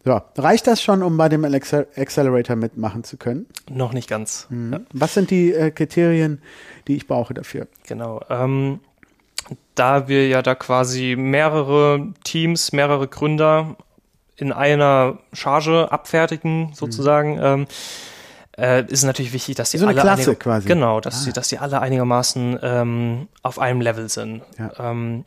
[0.04, 3.46] So, reicht das schon, um bei dem Acce- Accelerator mitmachen zu können?
[3.68, 4.46] noch nicht ganz.
[4.50, 4.80] Ja.
[4.92, 6.40] Was sind die äh, Kriterien,
[6.88, 7.66] die ich brauche dafür?
[7.86, 8.20] Genau.
[8.30, 8.80] Ähm,
[9.74, 13.76] da wir ja da quasi mehrere Teams, mehrere Gründer
[14.36, 17.66] in einer Charge abfertigen, sozusagen, ähm,
[18.58, 20.68] äh, ist es natürlich wichtig, dass die So alle Klasse einig- quasi.
[20.68, 21.18] Genau, dass Ah.
[21.24, 24.42] sie, dass die alle einigermaßen ähm, auf einem Level sind.
[24.58, 24.72] Ja.
[24.92, 25.24] Ähm,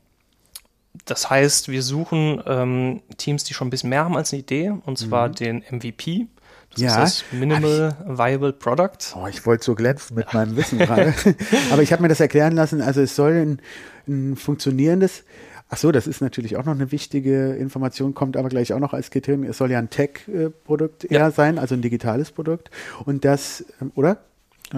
[1.06, 4.74] das heißt, wir suchen ähm, Teams, die schon ein bisschen mehr haben als eine Idee,
[4.86, 6.28] und zwar den MVP.
[6.72, 6.84] Das Mhm.
[6.86, 9.16] Ja, ist das Minimal Viable Product.
[9.16, 11.14] Oh, ich wollte so glänzen mit meinem Wissen gerade.
[11.72, 12.82] Aber ich habe mir das erklären lassen.
[12.82, 13.62] Also es soll ein,
[14.08, 15.24] ein funktionierendes.
[15.72, 18.94] Ach so, das ist natürlich auch noch eine wichtige Information, kommt aber gleich auch noch
[18.94, 19.44] als Kriterium.
[19.44, 21.32] Es soll ja ein Tech-Produkt eher Ja.
[21.32, 22.72] sein, also ein digitales Produkt.
[23.06, 24.18] Und das, ähm, oder?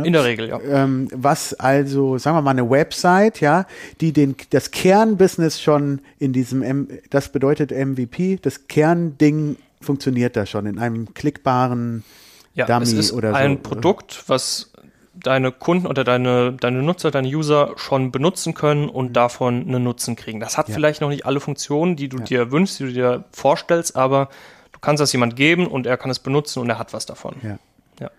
[0.04, 0.60] In der Regel, ja.
[0.62, 3.66] Ähm, was also, sagen wir mal, eine Website, ja,
[4.00, 10.46] die den, das Kernbusiness schon in diesem, M das bedeutet MVP, das Kernding funktioniert da
[10.46, 12.04] schon in einem klickbaren
[12.54, 13.36] ja, Dummy es ist oder so.
[13.36, 14.71] ein Produkt, was
[15.24, 20.16] deine Kunden oder deine, deine Nutzer, deine User schon benutzen können und davon einen Nutzen
[20.16, 20.40] kriegen.
[20.40, 20.74] Das hat Ja.
[20.76, 24.30] vielleicht noch nicht alle Funktionen, die du dir wünschst, die du dir vorstellst, aber
[24.72, 27.36] du kannst das jemand geben und er kann es benutzen und er hat was davon.
[27.44, 27.58] Ja.
[28.00, 28.10] Ja.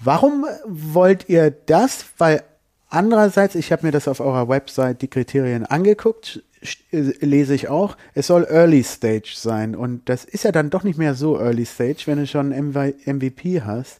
[0.00, 2.06] Warum wollt ihr das?
[2.18, 2.42] Weil
[2.88, 6.42] andererseits, ich habe mir das auf eurer Website die Kriterien angeguckt,
[6.90, 9.74] lese ich auch, es soll Early Stage sein.
[9.74, 12.94] Und das ist ja dann doch nicht mehr so Early Stage, wenn du schon MV
[13.06, 13.98] MVP hast.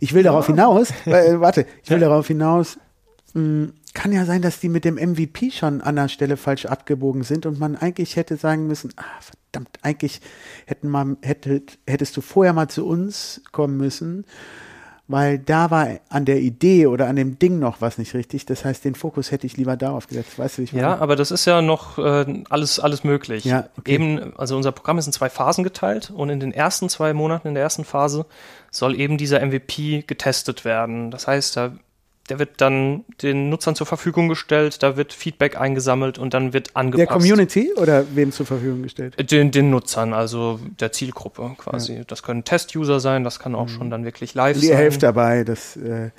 [0.00, 2.78] Ich will darauf hinaus, äh, warte, ich will darauf hinaus,
[3.34, 7.22] mh, kann ja sein, dass die mit dem MVP schon an der Stelle falsch abgebogen
[7.22, 10.20] sind und man eigentlich hätte sagen müssen, ah, verdammt, eigentlich
[10.66, 14.26] hätten man, hättet, hättest du vorher mal zu uns kommen müssen,
[15.08, 18.44] weil da war an der Idee oder an dem Ding noch was nicht richtig.
[18.46, 20.38] Das heißt, den Fokus hätte ich lieber darauf gesetzt.
[20.38, 21.00] Weißt du, ich Ja, meine?
[21.00, 23.44] aber das ist ja noch äh, alles, alles möglich.
[23.44, 23.94] Ja, okay.
[23.94, 27.48] Eben, also unser Programm ist in zwei Phasen geteilt und in den ersten zwei Monaten
[27.48, 28.26] in der ersten Phase
[28.70, 31.10] soll eben dieser MVP getestet werden.
[31.10, 31.72] Das heißt, da,
[32.26, 36.76] der wird dann den Nutzern zur Verfügung gestellt, da wird Feedback eingesammelt und dann wird
[36.76, 37.08] angepasst.
[37.08, 39.30] Der Community oder wem zur Verfügung gestellt?
[39.30, 42.02] Den, den Nutzern, also der Zielgruppe quasi.
[42.06, 44.76] Das können Test-User sein, das kann auch schon dann wirklich live ihr sein.
[44.76, 46.10] helft dabei, das äh,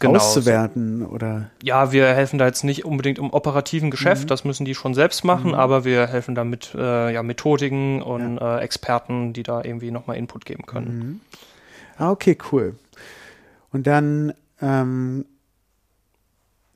[0.00, 4.64] Genau, auszuwerten oder Ja, wir helfen da jetzt nicht unbedingt im operativen Geschäft, das müssen
[4.64, 9.32] die schon selbst machen, aber wir helfen da mit äh, ja, Methodiken und äh, Experten,
[9.32, 11.20] die da irgendwie nochmal Input geben können.
[11.96, 12.76] Ah, okay, cool.
[13.72, 14.32] Und dann
[14.62, 15.24] ähm,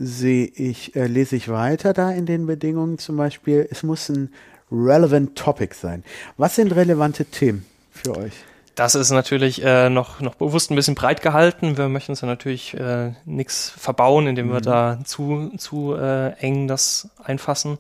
[0.03, 4.33] sehe ich, äh, lese ich weiter da in den Bedingungen zum Beispiel, es muss ein
[4.71, 6.03] relevant Topic sein.
[6.37, 8.33] Was sind relevante Themen für euch?
[8.75, 11.77] Das ist natürlich äh, noch, noch bewusst ein bisschen breit gehalten.
[11.77, 16.69] Wir möchten uns ja natürlich äh, nichts verbauen, indem wir da zu, zu äh, eng
[16.69, 17.79] das einfassen.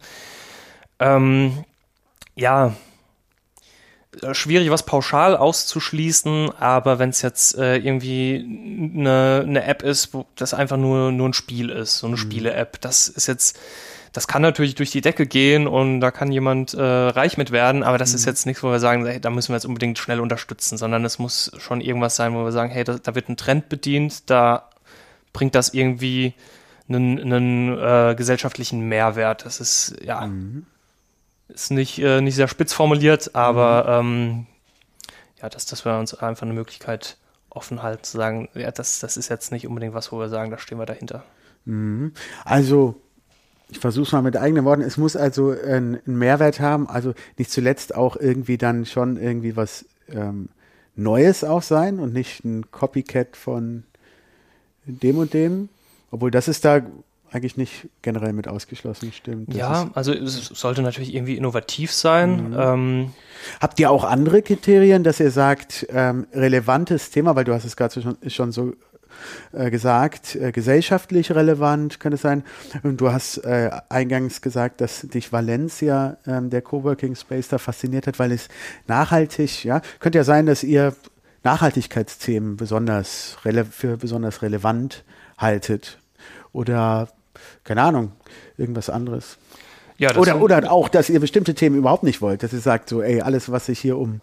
[0.98, 1.64] Ähm,
[2.36, 2.74] ja,
[4.32, 8.44] schwierig, was pauschal auszuschließen, aber wenn es jetzt äh, irgendwie
[8.94, 12.80] eine, eine App ist, wo das einfach nur, nur ein Spiel ist, so eine Spiele-App,
[12.80, 13.58] das ist jetzt,
[14.12, 17.82] das kann natürlich durch die Decke gehen und da kann jemand äh, reich mit werden,
[17.82, 20.20] aber das ist jetzt nichts, wo wir sagen, hey, da müssen wir jetzt unbedingt schnell
[20.20, 23.38] unterstützen, sondern es muss schon irgendwas sein, wo wir sagen, hey, da, da wird ein
[23.38, 24.68] Trend bedient, da
[25.32, 26.34] bringt das irgendwie
[26.88, 29.46] einen, einen äh, gesellschaftlichen Mehrwert.
[29.46, 30.28] Das ist, ja,
[31.54, 34.46] ist nicht, äh, nicht sehr spitz formuliert, aber ähm,
[35.40, 37.16] ja, dass, dass wir uns einfach eine Möglichkeit
[37.50, 40.50] offen halten, zu sagen, ja, das, das ist jetzt nicht unbedingt was, wo wir sagen,
[40.50, 41.24] da stehen wir dahinter.
[42.44, 42.96] Also,
[43.68, 44.82] ich versuche es mal mit eigenen Worten.
[44.82, 49.56] Es muss also einen, einen Mehrwert haben, also nicht zuletzt auch irgendwie dann schon irgendwie
[49.56, 50.48] was ähm,
[50.94, 53.84] Neues auch sein und nicht ein Copycat von
[54.84, 55.68] dem und dem.
[56.10, 56.82] Obwohl das ist da
[57.32, 59.48] eigentlich nicht generell mit ausgeschlossen, stimmt.
[59.48, 62.54] Das ja, also es sollte natürlich irgendwie innovativ sein.
[62.58, 63.12] Ähm,
[63.60, 67.76] habt ihr auch andere Kriterien, dass ihr sagt, ähm, relevantes Thema, weil du hast es
[67.76, 68.74] gerade schon, schon so
[69.52, 72.44] äh, gesagt, äh, gesellschaftlich relevant könnte es sein.
[72.82, 78.06] Und du hast äh, eingangs gesagt, dass dich Valencia, ähm, der Coworking Space, da fasziniert
[78.06, 78.48] hat, weil es
[78.86, 80.94] nachhaltig, ja, könnte ja sein, dass ihr
[81.44, 83.36] Nachhaltigkeitsthemen besonders
[83.70, 85.04] für besonders relevant
[85.38, 85.98] haltet.
[86.52, 87.08] Oder,
[87.64, 88.12] keine Ahnung,
[88.58, 89.38] irgendwas anderes.
[89.98, 92.88] ja, das Oder, oder auch, dass ihr bestimmte Themen überhaupt nicht wollt, dass ihr sagt,
[92.88, 94.20] so, ey, alles, was sich hier um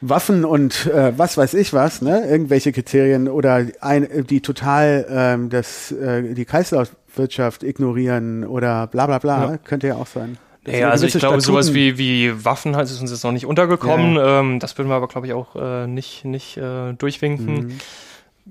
[0.00, 5.48] Waffen und äh, was weiß ich was, ne, irgendwelche Kriterien oder ein, die total ähm,
[5.48, 9.56] das, äh, die Kreislaufwirtschaft ignorieren oder bla bla bla, Ja.
[9.58, 10.36] könnte ja auch sein.
[10.64, 11.98] Dass Ja, also ich glaube, sowas Statuten- wie,
[12.32, 14.18] wie Waffen halt ist uns jetzt noch nicht untergekommen.
[14.20, 17.54] Ähm, das würden wir aber, glaube ich, auch äh, nicht, nicht äh, durchwinken.
[17.54, 17.78] Mhm.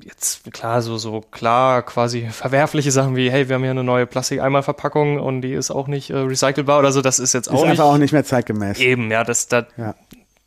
[0.02, 4.08] Jetzt, klar, so, so klar, quasi verwerfliche Sachen wie, hey, wir haben hier eine neue
[4.08, 7.62] Plastikeimerverpackung und die ist auch nicht äh, recycelbar oder so, das ist jetzt ist auch
[7.62, 8.80] nicht, einfach auch nicht mehr zeitgemäß.
[8.80, 9.94] eben, ja, das, das, Ja.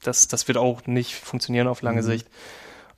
[0.02, 1.86] das, das wird auch nicht funktionieren auf Mhm.
[1.86, 2.26] lange Sicht.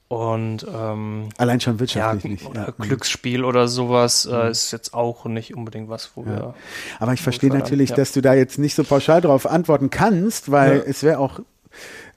[0.09, 2.47] Und ähm, Allein schon ja, wirtschaftlich nicht.
[2.47, 2.75] oder Ja.
[2.79, 2.83] Mhm.
[2.83, 6.55] Glücksspiel oder sowas äh, ist jetzt auch nicht unbedingt was, wo wir
[6.99, 7.97] Aber ich verstehe natürlich, ja.
[7.97, 10.83] dass du da jetzt nicht so pauschal drauf antworten kannst, weil Ja.
[10.87, 11.41] es wäre auch,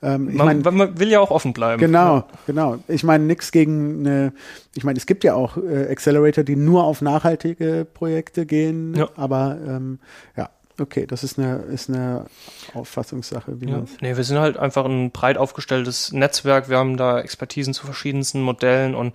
[0.04, 1.80] ähm, ich man, meine, man will ja auch offen bleiben.
[1.80, 2.78] Genau, genau.
[2.88, 4.34] Ich meine, nichts gegen eine,
[4.76, 9.10] ich meine, es gibt ja auch äh, Accelerator, die nur auf nachhaltige Projekte gehen, Ja.
[9.16, 10.00] aber ähm,
[10.36, 12.26] ja, okay, das ist eine, ist eine
[12.74, 13.84] Auffassungssache, wie Ja.
[14.02, 16.70] Nee, wir sind halt einfach ein breit aufgestelltes Netzwerk.
[16.70, 19.14] Wir haben da Expertisen zu verschiedensten Modellen und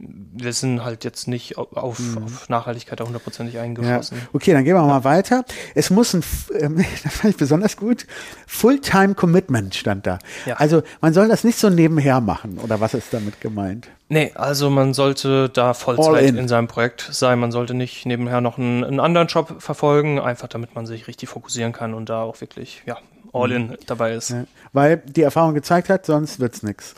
[0.00, 3.62] wir sind halt jetzt nicht auf, auf Nachhaltigkeit hundertprozentig Ja.
[3.62, 4.18] eingeschossen.
[4.32, 5.44] Okay, dann gehen wir mal weiter.
[5.74, 6.24] Es muss ein,
[6.58, 8.06] ähm, das fand ich besonders gut,
[8.46, 10.18] Fulltime Commitment stand da.
[10.46, 10.56] Ja.
[10.56, 13.88] Also man soll das nicht so nebenher machen, oder was ist damit gemeint?
[14.08, 16.36] Nee, also man sollte da Vollzeit in.
[16.36, 16.48] in.
[16.48, 17.38] seinem Projekt sein.
[17.38, 21.28] Man sollte nicht nebenher noch einen, einen anderen Job verfolgen, einfach damit man sich richtig
[21.28, 22.98] fokussieren kann und da auch wirklich, ja,
[23.32, 24.30] all in dabei ist.
[24.30, 24.44] Ja.
[24.72, 26.94] Weil die Erfahrung gezeigt hat, sonst wird's nix.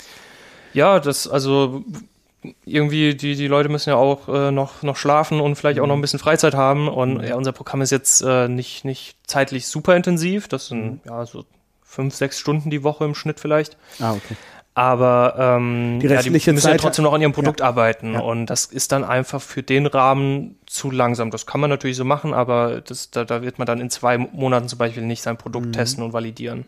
[0.73, 1.85] Ja, das, also
[2.65, 5.95] irgendwie, die, die Leute müssen ja auch äh, noch, noch schlafen und vielleicht auch noch
[5.95, 6.89] ein bisschen Freizeit haben.
[6.89, 10.49] Und ja, unser Programm ist jetzt äh, nicht, nicht zeitlich super intensiv.
[10.49, 11.45] Das sind ja so
[11.83, 13.77] fünf, sechs Stunden die Woche im Schnitt vielleicht.
[14.01, 14.37] Ah, okay.
[14.75, 18.15] Aber ähm, Die ja, die müssen ja Zeit- trotzdem noch an ihrem Produkt arbeiten.
[18.15, 18.21] Ja.
[18.21, 21.31] Und das ist dann einfach für den Rahmen zu langsam.
[21.31, 24.17] Das kann man natürlich so machen, aber das, da, da wird man dann in zwei
[24.19, 25.73] Monaten zum Beispiel nicht sein Produkt Mhm.
[25.73, 26.65] testen und validieren.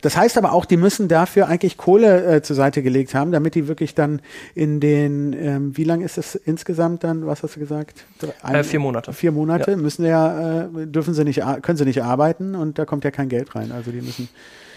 [0.00, 3.54] Das heißt aber auch, die müssen dafür eigentlich Kohle äh, zur Seite gelegt haben, damit
[3.54, 4.22] die wirklich dann
[4.54, 8.04] in den, ähm, wie lang ist das insgesamt dann, was hast du gesagt?
[8.18, 9.12] Drei- ein- Äh, vier Monate.
[9.12, 9.76] Vier Monate Ja.
[9.76, 13.28] müssen ja, äh, dürfen sie nicht, können sie nicht arbeiten und da kommt ja kein
[13.28, 13.72] Geld rein.
[13.72, 14.28] Also die müssen.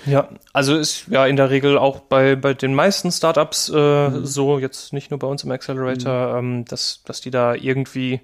[0.08, 4.24] Ja, also ist ja in der Regel auch bei, bei den meisten Startups äh, Mhm.
[4.24, 8.20] so, jetzt nicht nur bei uns im Accelerator, ähm, dass, dass die da irgendwie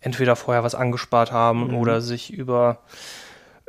[0.00, 1.74] entweder vorher was angespart haben Mhm.
[1.76, 2.78] oder sich über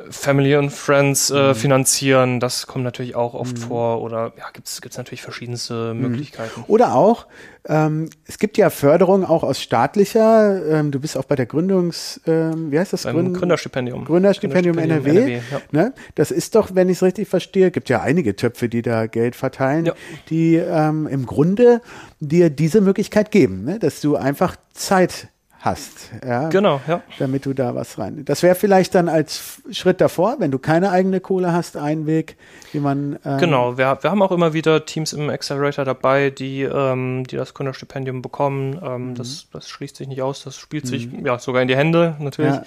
[0.08, 1.36] Family und Friends Mhm.
[1.36, 2.40] äh, finanzieren.
[2.40, 4.00] Das kommt natürlich auch oft vor.
[4.00, 6.00] Oder ja, gibt's gibt's natürlich verschiedenste Mhm.
[6.00, 6.64] Möglichkeiten.
[6.68, 7.26] Oder auch,
[7.68, 12.18] ähm, es gibt ja Förderung auch aus staatlicher, ähm, du bist auch bei der Gründungs,
[12.26, 13.02] ähm, wie heißt das?
[13.02, 14.06] Beim Gründ- Gründerstipendium.
[14.06, 15.34] Gründerstipendium NRW.
[15.50, 15.60] ja.
[15.70, 15.92] Ne?
[16.14, 19.36] Das ist doch, wenn ich es richtig verstehe, gibt ja einige Töpfe, die da Geld
[19.36, 19.92] verteilen, Ja.
[20.30, 21.82] die ähm, im Grunde
[22.20, 23.78] dir diese Möglichkeit geben, ne?
[23.78, 25.28] dass du einfach Zeit
[25.60, 27.02] hast, ja, Genau, ja.
[27.18, 28.24] damit du da was rein.
[28.24, 32.36] Das wäre vielleicht dann als Schritt davor, wenn du keine eigene Kohle hast, ein Weg,
[32.72, 36.62] wie man ähm, Genau, wir, wir haben auch immer wieder Teams im Accelerator dabei, die,
[36.62, 38.70] ähm, die das Gründerstipendium bekommen.
[38.70, 38.80] Mhm.
[38.82, 42.16] Ähm, das, das schließt sich nicht aus, das spielt sich ja sogar in die Hände
[42.18, 42.54] natürlich.
[42.54, 42.62] Ja.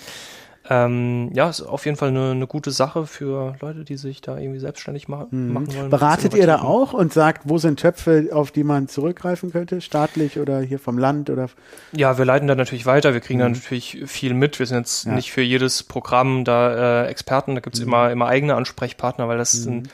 [0.70, 4.38] Ähm, ja, ist auf jeden Fall eine, eine gute Sache für Leute, die sich da
[4.38, 5.86] irgendwie selbstständig ma machen wollen.
[5.88, 5.90] Mhm.
[5.90, 10.40] Beratet ihr da auch und sagt, wo sind Töpfe, auf die man zurückgreifen könnte, staatlich
[10.40, 11.50] oder hier vom Land oder
[11.92, 13.14] Ja, wir leiten da natürlich weiter.
[13.14, 14.58] Wir kriegen da natürlich viel mit.
[14.60, 15.12] Wir sind jetzt Mhm.
[15.12, 15.16] Ja.
[15.18, 17.56] nicht für jedes Programm da äh, Experten.
[17.56, 17.88] Da gibt's Mhm.
[17.88, 19.90] immer, immer eigene Ansprechpartner, weil das sind,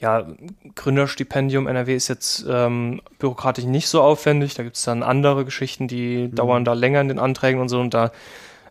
[0.00, 0.26] ja,
[0.74, 4.54] Gründerstipendium NRW ist jetzt ähm, bürokratisch nicht so aufwendig.
[4.54, 6.34] Da gibt's dann andere Geschichten, die Mhm.
[6.34, 7.80] dauern da länger in den Anträgen und so.
[7.80, 8.10] Und da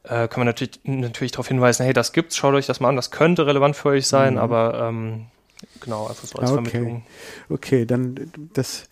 [0.03, 2.95] äh, können wir natürlich, natürlich darauf hinweisen, hey, das gibt's, schaut euch das mal an,
[2.95, 5.27] das könnte relevant für euch sein, aber ähm,
[5.81, 6.57] genau, einfach so als Mhm.
[6.59, 6.69] Okay.
[6.71, 7.05] Vermittlung.
[7.49, 8.87] Okay, dann das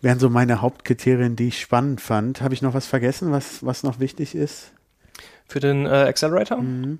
[0.00, 2.40] wären so meine Hauptkriterien, die ich spannend fand.
[2.42, 4.72] Habe ich noch was vergessen, was, was noch wichtig ist?
[5.46, 6.58] Für den äh, Accelerator?
[6.58, 6.98] Mhm.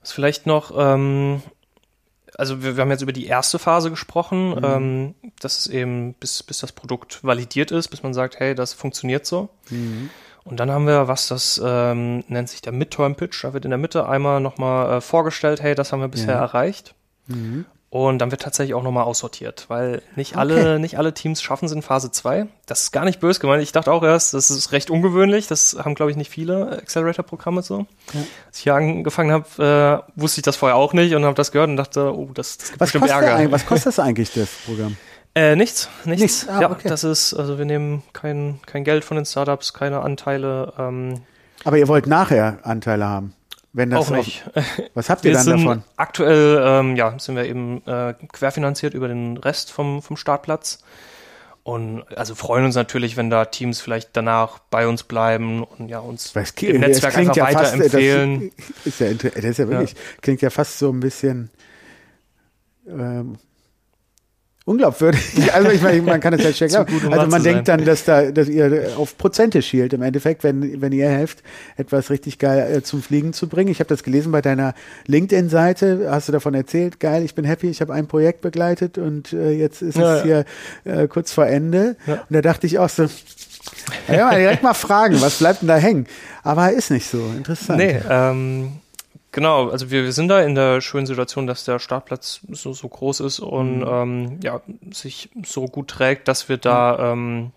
[0.00, 1.42] Was vielleicht noch, ähm,
[2.36, 4.60] also wir, wir haben jetzt über die erste Phase gesprochen, Mhm.
[4.64, 8.72] ähm, das ist eben, bis, bis das Produkt validiert ist, bis man sagt, hey, das
[8.74, 9.48] funktioniert so.
[9.70, 10.10] Mhm.
[10.44, 13.42] Und dann haben wir was, das ähm, nennt sich der Midterm Pitch.
[13.44, 16.40] Da wird in der Mitte einmal nochmal äh, vorgestellt, hey, das haben wir bisher Ja.
[16.40, 16.94] erreicht.
[17.28, 17.64] Mhm.
[17.88, 20.40] Und dann wird tatsächlich auch nochmal aussortiert, weil nicht Okay.
[20.40, 22.48] alle, nicht alle Teams schaffen es in Phase 2.
[22.66, 23.62] Das ist gar nicht böse gemeint.
[23.62, 25.46] Ich dachte auch erst, das ist recht ungewöhnlich.
[25.46, 27.86] Das haben, glaube ich, nicht viele Accelerator-Programme so.
[28.12, 28.20] Ja.
[28.48, 31.52] Als ich hier angefangen habe, äh, wusste ich das vorher auch nicht und habe das
[31.52, 33.52] gehört und dachte, oh, das, das gibt Was, bestimmt Ärger.
[33.52, 34.96] was kostet das eigentlich, das Programm?
[35.34, 36.22] Äh, nichts, nichts.
[36.22, 36.88] Nichts, ah, ja, okay.
[36.88, 41.22] das ist, also wir nehmen kein, kein Geld von den Startups, keine Anteile, ähm,
[41.64, 43.34] Aber ihr wollt nachher Anteile haben.
[43.72, 44.44] Wenn das auch nicht.
[44.94, 45.82] was habt ihr dann davon?
[45.96, 50.78] aktuell, ähm, ja, sind wir eben äh, querfinanziert über den Rest vom, vom Startplatz.
[51.64, 55.98] Und also freuen uns natürlich, wenn da Teams vielleicht danach bei uns bleiben und ja
[55.98, 58.52] uns ki- im Netzwerk einfach ja fast, weiterempfehlen.
[58.84, 61.50] Das ist ja, das ist ja wirklich, klingt ja fast so ein bisschen
[62.86, 63.38] ähm,
[64.64, 65.20] unglaubwürdig.
[65.54, 67.78] Also ich meine, man kann es ja um Also man zu denkt sein.
[67.78, 69.92] dann, dass da, dass ihr auf Prozente schielt.
[69.92, 71.42] Im Endeffekt, wenn, wenn ihr helft,
[71.76, 73.70] etwas richtig geil äh, zum Fliegen zu bringen.
[73.70, 74.74] Ich habe das gelesen bei deiner
[75.06, 76.08] LinkedIn-Seite.
[76.10, 76.98] Hast du davon erzählt?
[77.00, 77.68] Geil, ich bin happy.
[77.68, 80.44] Ich habe ein Projekt begleitet und äh, jetzt ist Ja, es ja.
[80.84, 81.96] hier äh, kurz vor Ende.
[82.06, 82.14] Ja.
[82.14, 83.06] Und da dachte ich auch so,
[84.08, 86.06] ja, direkt mal fragen, was bleibt denn da hängen?
[86.42, 87.18] Aber ist nicht so.
[87.36, 87.78] Interessant.
[87.78, 88.72] Nee, ähm,
[89.34, 92.88] genau, also wir, wir sind da in der schönen Situation, dass der Startplatz so, so
[92.88, 93.86] groß ist und Mhm.
[93.86, 97.50] ähm, ja, sich so gut trägt, dass wir da ähm,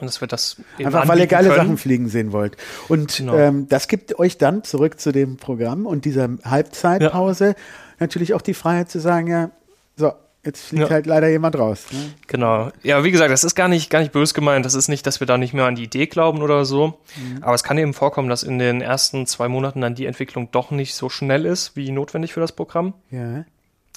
[0.00, 1.60] dass wir das eben Einfach weil ihr geile können.
[1.60, 2.56] Sachen fliegen sehen wollt.
[2.88, 3.36] Und Genau.
[3.36, 7.54] ähm, das gibt euch dann zurück zu dem Programm und dieser Halbzeitpause
[8.00, 9.50] natürlich auch die Freiheit zu sagen, ja,
[9.96, 10.12] so,
[10.44, 10.90] jetzt fliegt Ja.
[10.90, 11.86] halt leider jemand raus.
[11.90, 12.12] Ne?
[12.26, 12.70] Genau.
[12.82, 14.64] Ja, wie gesagt, das ist gar nicht, gar nicht böse gemeint.
[14.64, 16.98] Das ist nicht, dass wir da nicht mehr an die Idee glauben oder so.
[17.16, 17.42] Mhm.
[17.42, 20.70] Aber es kann eben vorkommen, dass in den ersten zwei Monaten dann die Entwicklung doch
[20.70, 22.94] nicht so schnell ist, wie notwendig für das Programm.
[23.10, 23.44] Ja.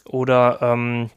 [0.06, 1.10] Oder ähm,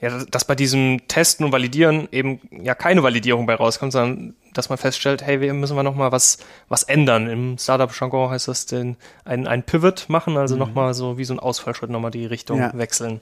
[0.00, 4.68] ja, dass bei diesem Testen und Validieren eben ja keine Validierung bei rauskommt, sondern dass
[4.68, 7.28] man feststellt, hey, wir müssen wir noch mal was was ändern.
[7.28, 10.58] Im Startup-Jargon heißt das den ein, ein Pivot machen, also mhm.
[10.60, 12.72] noch mal so wie so ein Ausfallschritt noch mal die Richtung ja.
[12.74, 13.20] wechseln.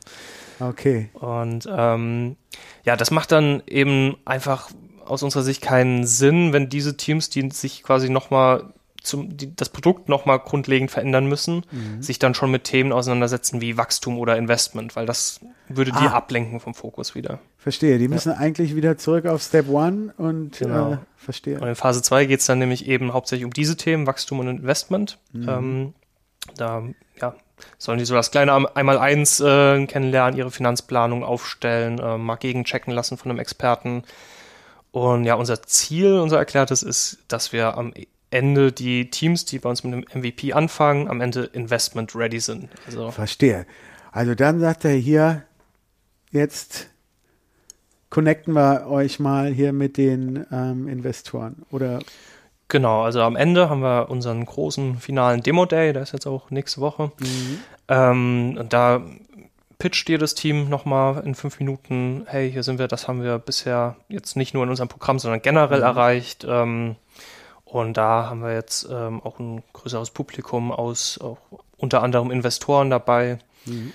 [0.68, 1.08] Okay.
[1.14, 2.36] Und ähm,
[2.84, 4.70] ja, das macht dann eben einfach
[5.04, 9.54] aus unserer Sicht keinen Sinn, wenn diese Teams, die sich quasi noch mal zum, die,
[9.54, 12.02] das Produkt nochmal grundlegend verändern müssen, mhm.
[12.02, 16.00] sich dann schon mit Themen auseinandersetzen wie Wachstum oder Investment, weil das würde ah.
[16.00, 17.40] die ablenken vom Fokus wieder.
[17.58, 18.38] Verstehe, die müssen ja.
[18.38, 20.94] eigentlich wieder zurück auf Step One und genau.
[20.94, 21.58] äh, verstehe.
[21.60, 24.48] Und in Phase 2 geht es dann nämlich eben hauptsächlich um diese Themen, Wachstum und
[24.48, 25.18] Investment.
[25.32, 25.48] Mhm.
[25.48, 25.94] Ähm,
[26.56, 26.84] da
[27.20, 27.34] ja,
[27.78, 33.16] sollen die so das kleine Einmal-Eins äh, kennenlernen, ihre Finanzplanung aufstellen, äh, mal gegenchecken lassen
[33.16, 34.04] von einem Experten.
[34.90, 37.92] Und ja, unser Ziel, unser erklärtes ist, dass wir am
[38.30, 42.68] Ende die Teams, die bei uns mit einem MVP anfangen, am Ende investment ready sind.
[42.86, 43.66] Also Verstehe.
[44.10, 45.42] Also dann sagt er hier,
[46.30, 46.88] jetzt
[48.10, 52.00] connecten wir euch mal hier mit den ähm, Investoren oder
[52.72, 56.80] Genau, also am Ende haben wir unseren großen finalen Demo-Day, der ist jetzt auch nächste
[56.80, 57.12] Woche.
[57.18, 57.60] Mhm.
[57.88, 59.02] Ähm, und da
[59.78, 63.38] pitcht dir das Team nochmal in fünf Minuten, hey, hier sind wir, das haben wir
[63.38, 65.84] bisher jetzt nicht nur in unserem Programm, sondern generell mhm.
[65.84, 66.46] erreicht.
[66.48, 66.96] Ähm,
[67.66, 71.36] und da haben wir jetzt ähm, auch ein größeres Publikum aus auch
[71.76, 73.38] unter anderem Investoren dabei.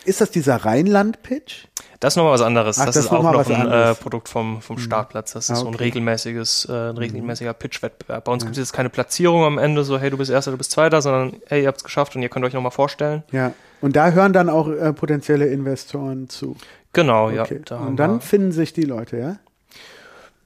[0.05, 1.65] Ist das dieser Rheinland-Pitch?
[1.99, 2.79] Das ist nochmal was anderes.
[2.79, 4.81] Ach, das, das, ist auch noch ein äh, Produkt vom, vom mhm.
[4.81, 5.33] Startplatz.
[5.33, 5.61] Das ist ah, okay.
[5.63, 6.97] so ein regelmäßiges, äh, ein mhm.
[6.99, 8.23] regelmäßiger Pitch-Wettbewerb.
[8.23, 8.47] Bei uns ja.
[8.47, 11.01] gibt es jetzt keine Platzierung am Ende, so hey, du bist Erster, du bist Zweiter,
[11.01, 13.23] sondern hey, ihr habt es geschafft und ihr könnt euch nochmal vorstellen.
[13.31, 16.55] Ja, und da hören dann auch äh, potenzielle Investoren zu.
[16.93, 17.35] Genau, okay.
[17.35, 17.59] ja.
[17.65, 19.37] Da und dann finden sich die Leute, ja?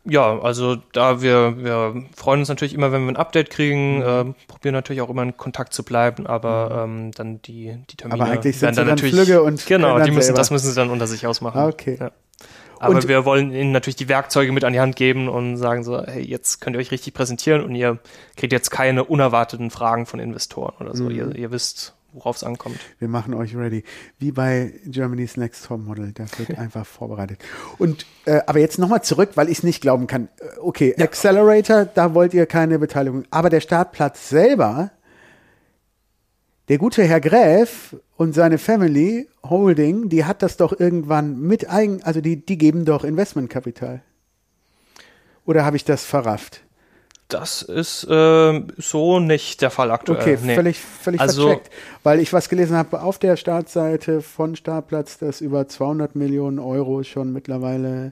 [0.04, 4.02] Ja, also da wir, wir freuen uns natürlich immer, wenn wir ein Update kriegen, mhm.
[4.02, 7.02] äh, probieren natürlich auch immer in Kontakt zu bleiben, aber mhm.
[7.06, 10.12] ähm, dann die, die Termine aber eigentlich sind dann, dann natürlich Flügge und genau, die
[10.12, 11.60] müssen, das müssen sie dann unter sich ausmachen.
[11.60, 11.98] Ah, okay.
[12.00, 12.12] Ja.
[12.80, 15.84] Aber und wir wollen ihnen natürlich die Werkzeuge mit an die Hand geben und sagen
[15.84, 18.00] so, hey, jetzt könnt ihr euch richtig präsentieren und ihr
[18.38, 21.04] kriegt jetzt keine unerwarteten Fragen von Investoren oder so.
[21.04, 21.12] Mhm.
[21.12, 22.80] Ihr, ihr wisst, worauf es ankommt.
[23.00, 23.84] Wir machen euch ready.
[24.20, 26.12] Wie bei Germany's Next Top Model.
[26.14, 27.40] Da wird einfach vorbereitet.
[27.78, 30.30] Und äh, aber jetzt nochmal zurück, weil ich es nicht glauben kann.
[30.40, 31.06] Äh, okay, ja.
[31.06, 33.24] Accelerator, da wollt ihr keine Beteiligung.
[33.32, 34.92] Aber der Startplatz selber,
[36.68, 42.04] der gute Herr Gräf und seine Family Holding, die hat das doch irgendwann mit eigen,
[42.04, 44.02] also die, die geben doch Investmentkapital.
[45.46, 46.64] Oder habe ich das verrafft?
[47.32, 50.20] Das ist äh, so nicht der Fall aktuell.
[50.20, 50.56] Okay, nee.
[50.56, 51.70] völlig, völlig also, vercheckt.
[52.04, 57.04] Weil ich was gelesen habe auf der Startseite von Startplatz, dass über 200 Millionen Euro
[57.04, 58.12] schon mittlerweile.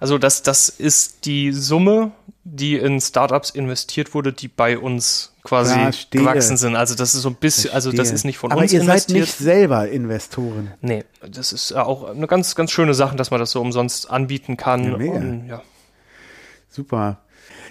[0.00, 2.12] Also das, das ist die Summe,
[2.44, 6.76] die in Startups investiert wurde, die bei uns quasi ja, gewachsen sind.
[6.76, 8.90] Also das ist so ein bisschen, also das ist nicht von Aber uns investiert.
[8.90, 10.74] Aber ihr seid nicht selber Investoren.
[10.82, 14.56] Nee, das ist auch eine ganz, ganz schöne Sache, dass man das so umsonst anbieten
[14.56, 14.84] kann.
[14.84, 15.16] Ja, mega.
[15.16, 15.62] Und, ja.
[16.68, 17.18] Super.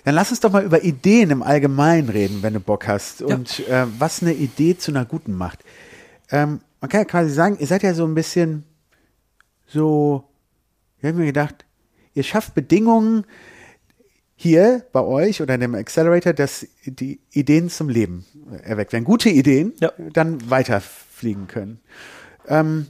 [0.06, 3.24] Dann lass uns doch mal über Ideen im Allgemeinen reden, wenn du Bock hast.
[3.24, 3.84] Und ja.
[3.84, 5.60] äh, was eine Idee zu einer guten macht.
[6.32, 8.64] Ähm, man kann ja quasi sagen, ihr seid ja so ein bisschen
[9.66, 10.24] so,
[11.00, 11.66] ich habe mir gedacht,
[12.14, 13.26] ihr schafft Bedingungen
[14.36, 18.26] hier bei euch oder in dem Accelerator, dass die Ideen zum Leben
[18.64, 19.06] erweckt werden.
[19.06, 19.92] Gute Ideen ja.
[20.14, 21.80] dann weiterfliegen können.
[22.48, 22.90] Ähm,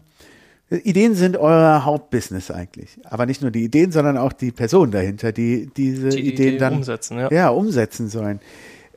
[0.70, 2.99] Ideen sind euer Hauptbusiness eigentlich.
[3.03, 6.57] Aber nicht nur die Ideen, sondern auch die Personen dahinter, die diese die Ideen Idee
[6.57, 7.32] dann umsetzen, ja.
[7.32, 8.39] ja umsetzen sollen.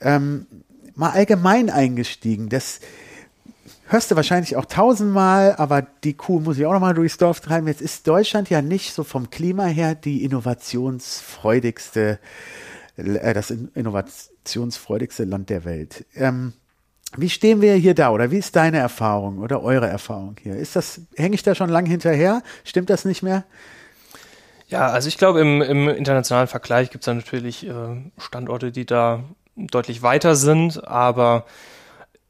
[0.01, 0.47] Ähm,
[0.95, 2.81] mal allgemein eingestiegen, das
[3.89, 7.67] hörst du wahrscheinlich auch tausendmal, aber die Kuh muss ich auch nochmal durchs Dorf treiben.
[7.67, 12.19] Jetzt ist Deutschland ja nicht so vom Klima her die innovationsfreudigste,
[12.97, 16.07] äh, das innovationsfreudigste Land der Welt.
[16.15, 16.55] Ähm,
[17.17, 20.57] wie stehen wir hier da oder wie ist deine Erfahrung oder eure Erfahrung hier?
[20.57, 22.43] Ist das, hänge ich da schon lang hinterher?
[22.65, 23.45] Stimmt das nicht mehr?
[24.69, 27.73] Ja, also ich glaube, im, im internationalen Vergleich gibt es da natürlich äh,
[28.19, 29.25] Standorte, die da
[29.57, 31.47] deutlich weiter sind, aber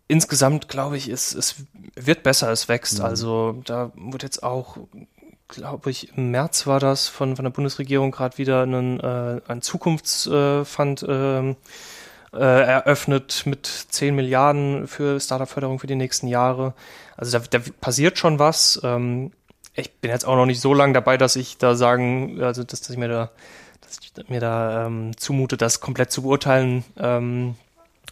[0.06, 1.56] insgesamt glaube ich, es, es
[1.96, 3.00] wird besser, es wächst.
[3.00, 3.04] Mhm.
[3.04, 4.78] Also da wird jetzt auch,
[5.48, 9.60] glaube ich, im März war das von, von der Bundesregierung gerade wieder einen, äh, ein
[9.60, 11.54] Zukunftsfund äh,
[12.32, 16.74] äh, eröffnet mit 10 Milliarden für Startup-Förderung für die nächsten Jahre.
[17.16, 18.80] Also da, da passiert schon was.
[18.82, 19.32] Ähm,
[19.74, 22.80] ich bin jetzt auch noch nicht so lange dabei, dass ich da sagen, also dass,
[22.80, 23.30] dass ich mir da,
[23.80, 27.54] dass ich mir da ähm, zumute, das komplett zu beurteilen, ähm,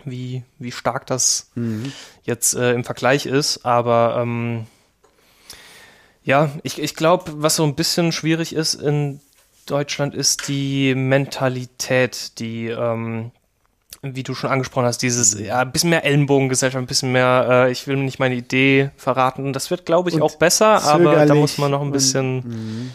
[0.04, 1.92] wie, wie stark das mhm.
[2.22, 3.66] jetzt äh, im Vergleich ist.
[3.66, 4.66] Aber ähm,
[6.22, 9.20] ja, ich, ich glaube, was so ein bisschen schwierig ist in
[9.66, 13.32] Deutschland, ist die Mentalität, die ähm,
[14.14, 17.72] wie du schon angesprochen hast, dieses ja, ein bisschen mehr Ellenbogengesellschaft, ein bisschen mehr, äh,
[17.72, 19.52] ich will nicht meine Idee verraten.
[19.52, 22.90] Das wird, glaube ich, Und auch besser, aber da muss man noch ein bisschen, mhm.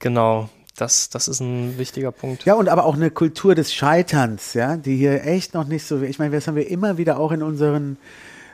[0.00, 2.44] Genau, das, das ist ein wichtiger Punkt.
[2.46, 6.00] Ja, und aber auch eine Kultur des Scheiterns, ja, die hier echt noch nicht so,
[6.00, 7.98] ich meine, das haben wir immer wieder auch in unseren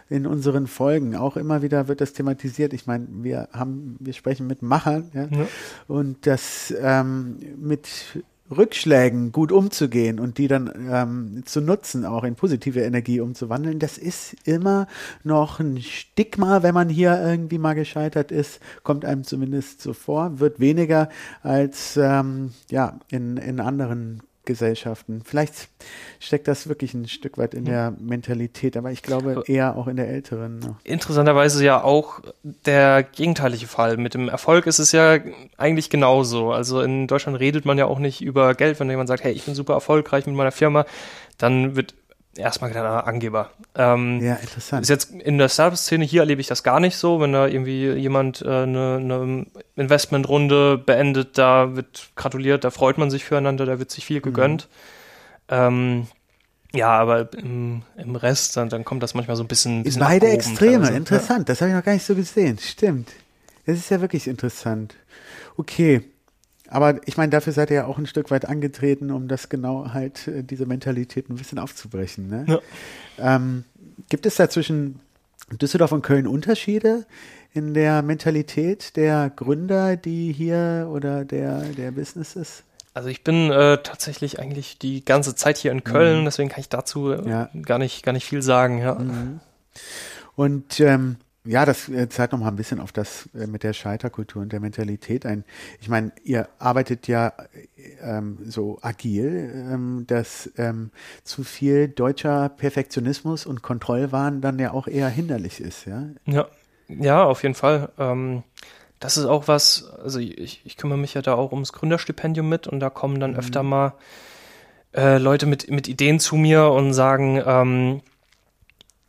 [0.08, 2.72] in unseren Folgen auch immer wieder wird das thematisiert.
[2.72, 5.46] Ich meine, wir haben, wir sprechen mit Machern, ja, ja.
[5.88, 7.88] und das ähm, mit
[8.50, 13.98] Rückschlägen gut umzugehen und die dann ähm, zu nutzen, auch in positive Energie umzuwandeln, das
[13.98, 14.86] ist immer
[15.24, 20.38] noch ein Stigma, wenn man hier irgendwie mal gescheitert ist, kommt einem zumindest so vor,
[20.38, 21.08] wird weniger
[21.42, 25.22] als ähm, ja in, in anderen Gesellschaften.
[25.24, 25.68] Vielleicht
[26.18, 29.96] steckt das wirklich ein Stück weit in der Mentalität, aber ich glaube eher auch in
[29.96, 30.60] der älteren.
[30.60, 30.76] Noch.
[30.84, 33.98] Interessanterweise ja auch der gegenteilige Fall.
[33.98, 35.18] Mit dem Erfolg ist es ja
[35.58, 36.52] eigentlich genauso.
[36.52, 39.44] Also in Deutschland redet man ja auch nicht über Geld, wenn jemand sagt, hey, ich
[39.44, 40.86] bin super erfolgreich mit meiner Firma,
[41.36, 41.94] dann wird
[42.38, 43.50] erstmal gedacht, ah, Angeber.
[43.74, 44.82] Ähm, ja, interessant.
[44.82, 47.90] Ist jetzt in der Startup-Szene hier erlebe ich das gar nicht so, wenn da irgendwie
[47.92, 53.78] jemand äh, eine, eine Investmentrunde beendet, da wird gratuliert, da freut man sich füreinander, da
[53.78, 54.68] wird sich viel gegönnt.
[55.50, 55.56] Mhm.
[55.56, 56.06] Ähm,
[56.74, 59.82] ja, aber im, im Rest, dann, dann, kommt das manchmal so ein bisschen.
[59.82, 60.94] bisschen Beide Extreme, teilweise.
[60.94, 61.48] interessant.
[61.48, 62.58] Das habe ich noch gar nicht so gesehen.
[62.58, 63.10] Stimmt.
[63.64, 64.94] Das ist ja wirklich interessant.
[65.56, 66.02] Okay.
[66.68, 69.92] Aber ich meine, dafür seid ihr ja auch ein Stück weit angetreten, um das genau
[69.92, 72.28] halt, äh, diese Mentalität ein bisschen aufzubrechen.
[72.28, 72.44] Ne?
[73.18, 73.36] Ja.
[73.36, 73.64] Ähm,
[74.08, 75.00] gibt es da zwischen
[75.50, 77.06] Düsseldorf und Köln Unterschiede
[77.52, 82.64] in der Mentalität der Gründer, die hier oder der, der Businesses?
[82.94, 86.24] Also ich bin äh, tatsächlich eigentlich die ganze Zeit hier in Köln, mhm.
[86.24, 87.50] deswegen kann ich dazu äh, ja.
[87.62, 88.78] gar, nicht, gar nicht viel sagen.
[88.78, 88.94] Ja.
[88.94, 89.40] Mhm.
[90.34, 93.72] Und ähm, ja, das äh, zeigt noch mal ein bisschen auf das äh, mit der
[93.72, 95.44] Scheiterkultur und der Mentalität ein.
[95.80, 97.32] Ich meine, ihr arbeitet ja
[98.02, 100.90] ähm, so agil, ähm, dass ähm,
[101.24, 106.08] zu viel deutscher Perfektionismus und Kontrollwahn dann ja auch eher hinderlich ist, ja?
[106.26, 106.48] Ja,
[106.88, 107.90] ja, auf jeden Fall.
[107.98, 108.42] Ähm,
[109.00, 112.66] das ist auch was, also ich, ich kümmere mich ja da auch ums Gründerstipendium mit
[112.66, 113.38] und da kommen dann mhm.
[113.38, 113.94] öfter mal
[114.94, 118.00] äh, Leute mit, mit Ideen zu mir und sagen, ähm,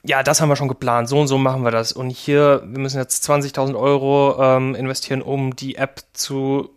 [0.04, 1.92] ja, das haben wir schon geplant, so und so machen wir das.
[1.92, 6.70] Und hier, wir müssen jetzt 20.000 Euro ähm, investieren, um die App zu,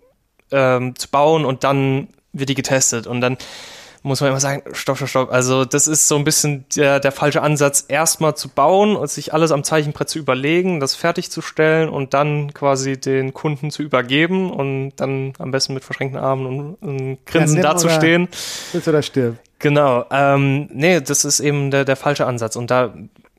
[0.51, 3.07] ähm, zu bauen und dann wird die getestet.
[3.07, 3.37] Und dann
[4.03, 5.33] muss man immer sagen, stopp, stopp, stopp.
[5.33, 9.35] Also das ist so ein bisschen der, der falsche Ansatz, erstmal zu bauen und sich
[9.35, 14.93] alles am Zeichenbrett zu überlegen, das fertigzustellen und dann quasi den Kunden zu übergeben und
[14.97, 18.29] dann am besten mit verschränkten Armen und, und Grinsen ja, dazustehen.
[18.73, 19.37] Willst oder stirb.
[19.61, 20.04] Genau.
[20.11, 22.56] Ähm, nee, das ist eben der, der falsche Ansatz.
[22.56, 22.92] Und da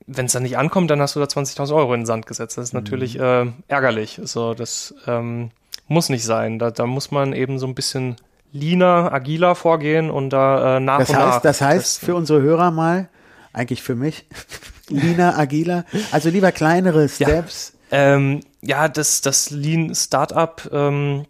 [0.07, 2.57] wenn es dann nicht ankommt, dann hast du da 20.000 Euro in den Sand gesetzt.
[2.57, 3.23] Das ist natürlich mhm.
[3.23, 4.19] äh, ärgerlich.
[4.23, 5.51] So, das ähm,
[5.87, 6.59] muss nicht sein.
[6.59, 8.15] Da, da muss man eben so ein bisschen
[8.51, 11.41] leaner, agiler vorgehen und da äh, nach das und heißt, nach.
[11.41, 12.05] Das heißt testen.
[12.05, 13.09] für unsere Hörer mal,
[13.53, 14.25] eigentlich für mich,
[14.89, 17.73] leaner, agiler, also lieber kleinere Steps.
[17.91, 21.25] Ja, ähm, ja das, das Lean Startup ähm,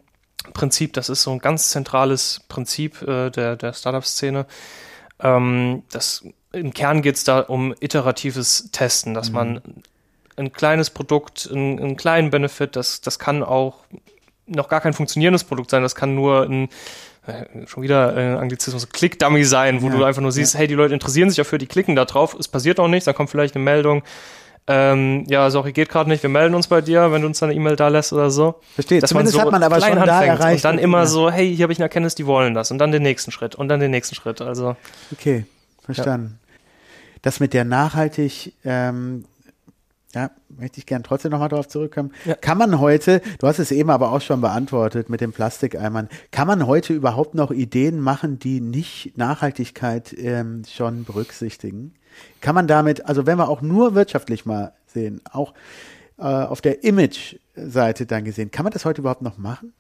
[0.54, 4.46] Prinzip, das ist so ein ganz zentrales Prinzip äh, der, der Startup-Szene.
[5.20, 9.36] Ähm, das im Kern geht es da um iteratives Testen, dass mhm.
[9.36, 9.62] man
[10.36, 13.86] ein kleines Produkt, einen, einen kleinen Benefit, das, das kann auch
[14.48, 16.70] noch gar kein funktionierendes Produkt sein, das kann nur ein
[17.28, 20.62] äh, schon wieder äh, Anglizismus, Click-Dummy sein, wo ja, du einfach nur siehst, ja.
[20.62, 23.16] hey, die Leute interessieren sich dafür, die klicken da drauf, es passiert auch nichts, dann
[23.16, 24.04] kommt vielleicht eine Meldung,
[24.68, 27.54] ähm, ja, sorry, geht gerade nicht, wir melden uns bei dir, wenn du uns deine
[27.54, 28.56] E-Mail da lässt oder so.
[28.76, 30.66] Versteht, Dass zumindest man so hat man aber schon da erreicht.
[30.66, 31.06] Und dann immer ja.
[31.06, 32.72] so, hey, hier habe ich eine Erkenntnis, die wollen das.
[32.72, 34.42] Und dann den nächsten Schritt und dann den nächsten Schritt.
[34.42, 34.76] Also.
[35.12, 35.46] Okay,
[35.84, 36.40] verstanden
[37.22, 39.26] das mit der nachhaltig, ähm,
[40.14, 42.12] ja, möchte ich gern trotzdem nochmal drauf zurückkommen.
[42.26, 42.36] Ja.
[42.36, 46.48] Kann man heute, du hast es eben aber auch schon beantwortet mit dem Plastikeimern, kann
[46.48, 51.94] man heute überhaupt noch Ideen machen, die nicht Nachhaltigkeit ähm, schon berücksichtigen?
[52.40, 55.54] Kann man damit, also wenn wir auch nur wirtschaftlich mal sehen, auch
[56.18, 59.74] äh, auf der Image-Seite dann gesehen, kann man das heute überhaupt noch machen?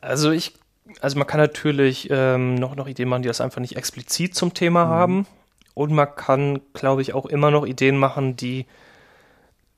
[0.00, 0.54] Also ich,
[1.00, 4.54] also man kann natürlich ähm, noch, noch Ideen machen, die das einfach nicht explizit zum
[4.54, 4.88] Thema mhm.
[4.90, 5.26] haben.
[5.74, 8.66] Und man kann, glaube ich, auch immer noch Ideen machen, die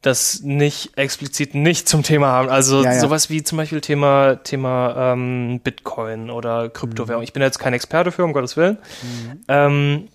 [0.04, 2.48] das nicht explizit nicht zum Thema haben.
[2.48, 3.00] Also ja, ja.
[3.00, 7.22] sowas wie zum Beispiel Thema, Thema ähm, Bitcoin oder Kryptowährung.
[7.22, 7.24] Mhm.
[7.24, 8.78] Ich bin jetzt kein Experte für, um Gottes Willen.
[9.02, 9.40] Mhm.
[9.48, 10.08] Ähm,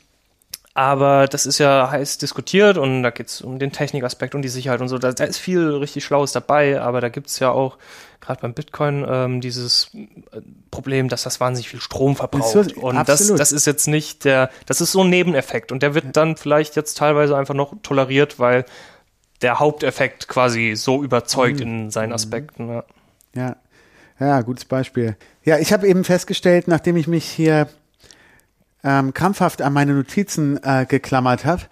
[0.74, 4.49] aber das ist ja heiß diskutiert und da geht es um den Technikaspekt und die
[4.49, 4.97] Sicherheit und so.
[4.97, 7.78] Da, da ist viel richtig Schlaues dabei, aber da gibt es ja auch
[8.22, 10.41] gerade beim Bitcoin ähm, dieses äh,
[10.72, 12.76] Problem, dass das wahnsinnig viel Strom verbraucht.
[12.76, 15.95] So, und das, das ist jetzt nicht der, das ist so ein Nebeneffekt und der
[15.95, 18.65] wird dann vielleicht jetzt teilweise einfach noch toleriert, weil
[19.41, 21.65] der Haupteffekt quasi so überzeugt mhm.
[21.65, 22.70] in seinen Aspekten.
[22.70, 22.84] Ja.
[23.36, 23.55] ja.
[24.20, 25.15] Ja, gutes Beispiel.
[25.45, 27.70] Ja, ich habe eben festgestellt, nachdem ich mich hier
[28.84, 31.63] ähm, krampfhaft an meine Notizen äh, geklammert habe,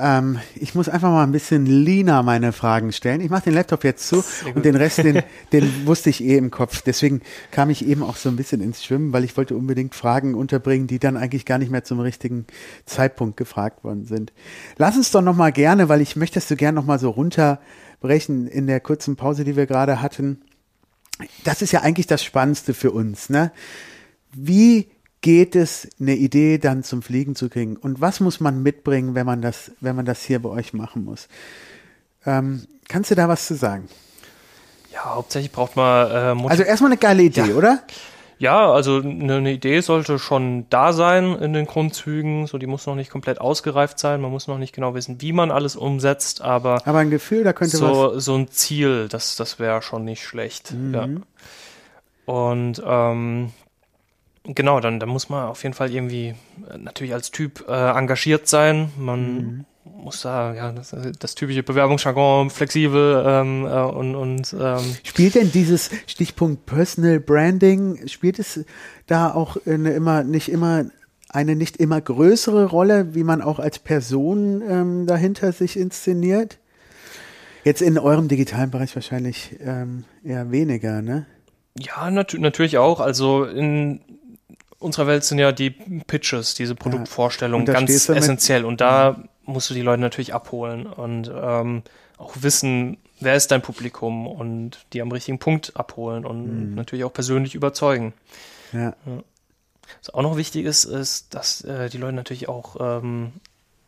[0.00, 3.20] Ähm, ich muss einfach mal ein bisschen leaner meine Fragen stellen.
[3.20, 4.22] Ich mache den Laptop jetzt zu
[4.54, 5.22] und den Rest, den,
[5.52, 6.82] den wusste ich eh im Kopf.
[6.82, 7.20] Deswegen
[7.50, 10.86] kam ich eben auch so ein bisschen ins Schwimmen, weil ich wollte unbedingt Fragen unterbringen,
[10.86, 12.46] die dann eigentlich gar nicht mehr zum richtigen
[12.86, 14.32] Zeitpunkt gefragt worden sind.
[14.76, 17.10] Lass uns doch noch mal gerne, weil ich möchte das so gerne noch mal so
[17.10, 20.42] runterbrechen in der kurzen Pause, die wir gerade hatten.
[21.42, 23.50] Das ist ja eigentlich das Spannendste für uns, ne?
[24.32, 24.86] Wie
[25.20, 27.76] geht es, eine Idee dann zum Fliegen zu kriegen?
[27.76, 31.04] Und was muss man mitbringen, wenn man das, wenn man das hier bei euch machen
[31.04, 31.28] muss?
[32.24, 33.88] Ähm, kannst du da was zu sagen?
[34.92, 36.10] Ja, hauptsächlich braucht man.
[36.10, 37.54] Äh, also erstmal eine geile Idee, ja.
[37.54, 37.82] oder?
[38.38, 42.46] Ja, also eine, eine Idee sollte schon da sein in den Grundzügen.
[42.46, 44.20] So, die muss noch nicht komplett ausgereift sein.
[44.20, 46.80] Man muss noch nicht genau wissen, wie man alles umsetzt, aber.
[46.86, 48.24] Aber ein Gefühl, da könnte so, was.
[48.24, 50.72] So ein Ziel, das, das wäre schon nicht schlecht.
[50.72, 50.94] Mhm.
[50.94, 51.08] Ja.
[52.32, 53.52] Und ähm,
[54.54, 56.28] Genau, dann, dann muss man auf jeden Fall irgendwie
[56.70, 58.90] äh, natürlich als Typ äh, engagiert sein.
[58.96, 59.64] Man mhm.
[59.84, 65.52] muss da, ja, das, das typische Bewerbungsjargon flexibel ähm, äh, und, und ähm, Spielt denn
[65.52, 68.64] dieses Stichpunkt Personal Branding, spielt es
[69.06, 70.86] da auch eine immer, nicht immer
[71.28, 76.58] eine nicht immer größere Rolle, wie man auch als Person ähm, dahinter sich inszeniert?
[77.64, 81.26] Jetzt in eurem digitalen Bereich wahrscheinlich ähm, eher weniger, ne?
[81.78, 83.00] Ja, nat natürlich auch.
[83.00, 84.00] Also in
[84.78, 87.72] unserer Welt sind ja die Pitches, diese Produktvorstellungen ja.
[87.72, 88.64] ganz essentiell.
[88.64, 89.28] Und da mhm.
[89.52, 91.82] musst du die Leute natürlich abholen und ähm,
[92.16, 96.74] auch wissen, wer ist dein Publikum und die am richtigen Punkt abholen und mhm.
[96.74, 98.12] natürlich auch persönlich überzeugen.
[98.72, 98.94] Ja.
[99.06, 99.22] ja.
[100.00, 103.32] Was auch noch wichtig ist, ist, dass äh, die Leute natürlich auch ähm,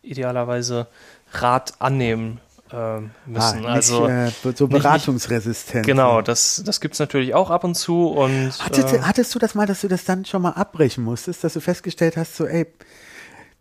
[0.02, 0.86] idealerweise
[1.32, 2.40] Rat annehmen
[2.72, 3.64] äh, müssen.
[3.66, 5.86] Ah, also äh, so beratungsresistent.
[5.86, 8.08] genau, das, das gibt es natürlich auch ab und zu.
[8.08, 11.44] Und, Hattest, äh, hattest du das mal, dass du das dann schon mal abbrechen musstest,
[11.44, 12.66] dass du festgestellt hast, so, ey,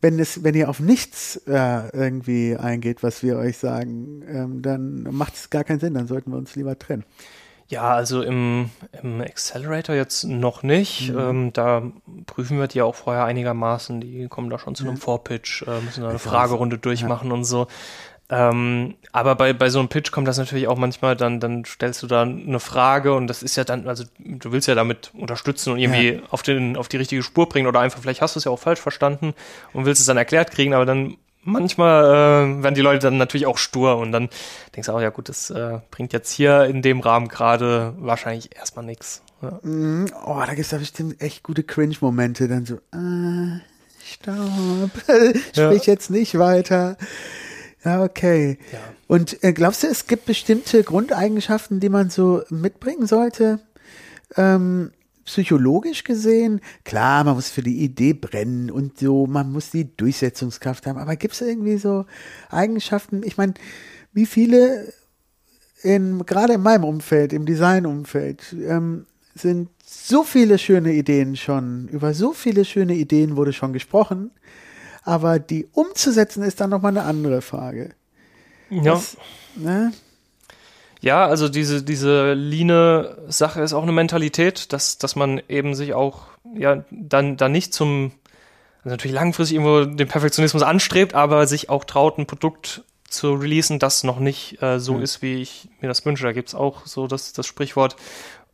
[0.02, 5.04] wenn es, wenn ihr auf nichts äh, irgendwie eingeht, was wir euch sagen, ähm, dann
[5.12, 7.04] macht es gar keinen Sinn, dann sollten wir uns lieber trennen.
[7.70, 8.72] Ja, also im,
[9.04, 11.12] im Accelerator jetzt noch nicht.
[11.12, 11.20] Mhm.
[11.20, 11.84] Ähm, da
[12.26, 14.02] prüfen wir die auch vorher einigermaßen.
[14.02, 15.00] Die kommen da schon zu einem ja.
[15.00, 17.34] Vorpitch, äh, müssen da eine Fragerunde durchmachen ja.
[17.36, 17.68] und so.
[18.32, 22.04] Ähm, aber bei, bei so einem Pitch kommt das natürlich auch manchmal, dann, dann stellst
[22.04, 25.74] du da eine Frage und das ist ja dann, also du willst ja damit unterstützen
[25.74, 26.22] und irgendwie ja.
[26.30, 28.60] auf, den, auf die richtige Spur bringen oder einfach, vielleicht hast du es ja auch
[28.60, 29.34] falsch verstanden
[29.74, 33.48] und willst es dann erklärt kriegen, aber dann manchmal äh, werden die Leute dann natürlich
[33.48, 34.30] auch stur und dann
[34.76, 38.56] denkst du auch, ja gut, das äh, bringt jetzt hier in dem Rahmen gerade wahrscheinlich
[38.56, 39.24] erstmal nichts.
[39.42, 39.60] Ja.
[39.64, 40.06] Mhm.
[40.24, 43.60] Oh, da gibt es da bestimmt echt gute Cringe-Momente, dann so, äh,
[44.06, 44.92] stopp,
[45.52, 45.94] sprich ja.
[45.94, 46.96] jetzt nicht weiter.
[47.84, 48.58] Ja, okay.
[48.72, 48.80] Ja.
[49.08, 53.60] Und äh, glaubst du, es gibt bestimmte Grundeigenschaften, die man so mitbringen sollte?
[54.36, 54.92] Ähm,
[55.26, 60.88] psychologisch gesehen, klar, man muss für die Idee brennen und so, man muss die Durchsetzungskraft
[60.88, 62.06] haben, aber gibt es irgendwie so
[62.50, 63.22] Eigenschaften?
[63.24, 63.54] Ich meine,
[64.12, 64.92] wie viele
[65.84, 69.06] in, gerade in meinem Umfeld, im Designumfeld, ähm,
[69.36, 74.32] sind so viele schöne Ideen schon, über so viele schöne Ideen wurde schon gesprochen,
[75.04, 77.92] aber die umzusetzen ist dann nochmal eine andere Frage.
[78.70, 78.84] Ja.
[78.84, 79.18] Das,
[79.56, 79.92] ne?
[81.02, 86.24] Ja, also diese, diese Line-Sache ist auch eine Mentalität, dass, dass man eben sich auch,
[86.56, 88.12] ja, dann, dann nicht zum,
[88.80, 93.80] also natürlich langfristig irgendwo den Perfektionismus anstrebt, aber sich auch traut, ein Produkt zu releasen,
[93.80, 95.04] das noch nicht äh, so mhm.
[95.04, 96.26] ist, wie ich mir das wünsche.
[96.26, 97.96] Da gibt es auch so das, das Sprichwort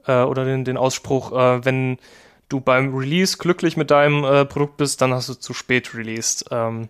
[0.05, 1.97] äh, oder den, den Ausspruch, äh, wenn
[2.49, 6.45] du beim Release glücklich mit deinem äh, Produkt bist, dann hast du zu spät released.
[6.51, 6.89] Ähm,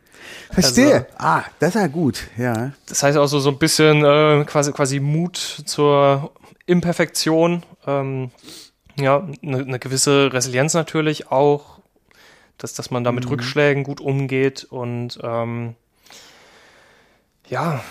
[0.51, 0.95] Verstehe.
[0.95, 2.71] Also, ah, das ist ja gut, ja.
[2.87, 6.31] Das heißt auch so, so ein bisschen äh, quasi, quasi Mut zur
[6.65, 7.63] Imperfektion.
[7.87, 8.31] Ähm,
[8.99, 11.79] ja, eine ne gewisse Resilienz natürlich auch,
[12.57, 13.31] dass, dass man da mit mhm.
[13.31, 15.75] Rückschlägen gut umgeht und ähm,
[17.47, 17.81] ja.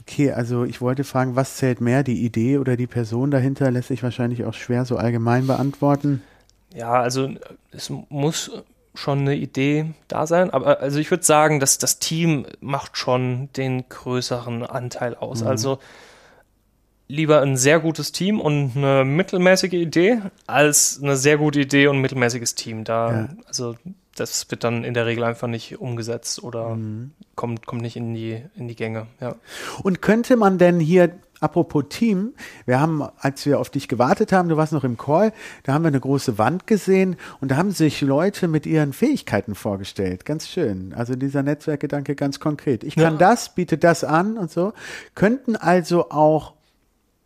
[0.00, 3.70] Okay, also ich wollte fragen, was zählt mehr, die Idee oder die Person dahinter?
[3.70, 6.22] Lässt sich wahrscheinlich auch schwer so allgemein beantworten.
[6.74, 7.30] Ja, also
[7.70, 8.50] es muss
[8.94, 13.48] schon eine Idee da sein, aber also ich würde sagen, dass das Team macht schon
[13.56, 15.42] den größeren Anteil aus.
[15.42, 15.48] Mhm.
[15.48, 15.78] Also
[17.06, 21.96] lieber ein sehr gutes Team und eine mittelmäßige Idee als eine sehr gute Idee und
[21.96, 22.84] ein mittelmäßiges Team.
[22.84, 23.28] Da, ja.
[23.46, 23.76] also
[24.14, 27.12] das wird dann in der Regel einfach nicht umgesetzt oder mhm.
[27.34, 29.06] kommt, kommt nicht in die, in die Gänge.
[29.20, 29.36] Ja.
[29.82, 32.34] Und könnte man denn hier Apropos Team,
[32.66, 35.32] wir haben, als wir auf dich gewartet haben, du warst noch im Call,
[35.62, 39.54] da haben wir eine große Wand gesehen und da haben sich Leute mit ihren Fähigkeiten
[39.54, 40.24] vorgestellt.
[40.24, 40.92] Ganz schön.
[40.94, 42.82] Also dieser Netzwerkgedanke ganz konkret.
[42.82, 43.18] Ich kann ja.
[43.18, 44.72] das, biete das an und so.
[45.14, 46.54] Könnten also auch,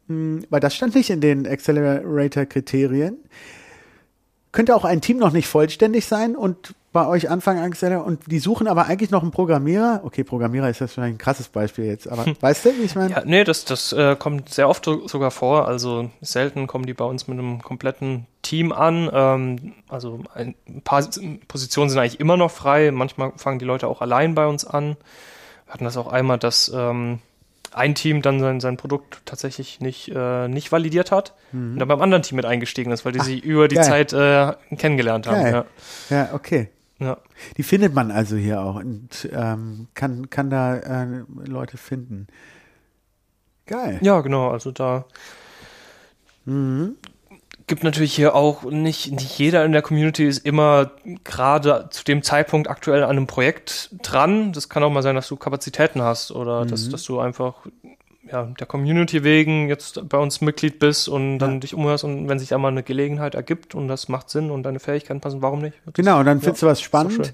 [0.09, 3.17] mh, hm, weil das stand nicht in den Accelerator-Kriterien,
[4.53, 8.39] könnte auch ein Team noch nicht vollständig sein und bei euch anfangen angestellt und die
[8.39, 10.03] suchen aber eigentlich noch einen Programmierer.
[10.05, 12.37] Okay, Programmierer ist das vielleicht ein krasses Beispiel jetzt, aber hm.
[12.39, 13.11] weißt du, wie ich meine?
[13.11, 15.67] Ja, nee, das, das äh, kommt sehr oft sogar vor.
[15.67, 19.09] Also selten kommen die bei uns mit einem kompletten Team an.
[19.11, 21.03] Ähm, also ein paar
[21.49, 22.91] Positionen sind eigentlich immer noch frei.
[22.91, 24.97] Manchmal fangen die Leute auch allein bei uns an.
[25.65, 27.21] Wir hatten das auch einmal, dass ähm,
[27.73, 31.73] ein Team dann sein, sein Produkt tatsächlich nicht, äh, nicht validiert hat mhm.
[31.73, 33.85] und dann beim anderen Team mit eingestiegen ist, weil die Ach, sich über die geil.
[33.85, 35.47] Zeit äh, kennengelernt haben.
[35.47, 35.65] Ja.
[36.11, 36.69] ja, okay.
[36.99, 37.19] Ja.
[37.57, 42.29] Die findet man also hier auch und ähm, kann, kann da äh, Leute finden.
[43.67, 43.99] Geil.
[44.03, 44.51] Ja, genau.
[44.51, 45.05] Also da
[46.45, 46.97] mhm
[47.73, 50.91] gibt natürlich hier auch nicht, nicht jeder in der Community ist immer
[51.25, 54.53] gerade zu dem Zeitpunkt aktuell an einem Projekt dran.
[54.53, 56.69] Das kann auch mal sein, dass du Kapazitäten hast oder mhm.
[56.69, 57.55] dass, dass du einfach
[58.31, 61.59] ja, der Community wegen jetzt bei uns Mitglied bist und dann ja.
[61.61, 64.79] dich umhörst und wenn sich einmal eine Gelegenheit ergibt und das macht Sinn und deine
[64.79, 65.81] Fähigkeiten passen, warum nicht?
[65.87, 67.33] Das genau, und dann findest ja, du was spannend.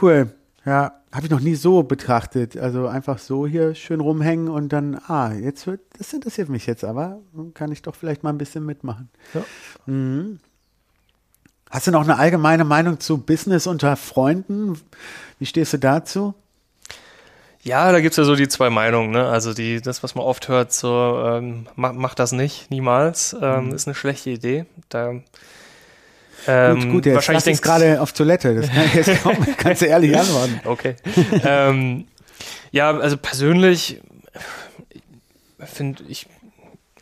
[0.00, 0.30] Cool.
[0.68, 2.58] Ja, habe ich noch nie so betrachtet.
[2.58, 6.84] Also einfach so hier schön rumhängen und dann, ah, jetzt wird, das interessiert mich jetzt
[6.84, 7.20] aber,
[7.54, 9.08] kann ich doch vielleicht mal ein bisschen mitmachen.
[9.32, 9.44] Ja.
[9.86, 10.40] Mhm.
[11.70, 14.78] Hast du noch eine allgemeine Meinung zu Business unter Freunden?
[15.38, 16.34] Wie stehst du dazu?
[17.62, 19.10] Ja, da gibt es ja so die zwei Meinungen.
[19.10, 19.26] Ne?
[19.26, 23.68] Also die, das, was man oft hört, so ähm, mach, mach das nicht, niemals, ähm,
[23.68, 23.72] mhm.
[23.72, 24.66] ist eine schlechte Idee.
[24.90, 25.14] Da
[26.46, 28.54] ähm, gut, gut, jetzt wahrscheinlich denkst gerade auf Toilette.
[28.54, 30.60] Das kann ich jetzt kaum, kannst du ehrlich antworten.
[30.64, 30.96] Okay.
[31.44, 32.06] ähm,
[32.70, 34.00] ja, also persönlich
[35.64, 36.26] finde ich,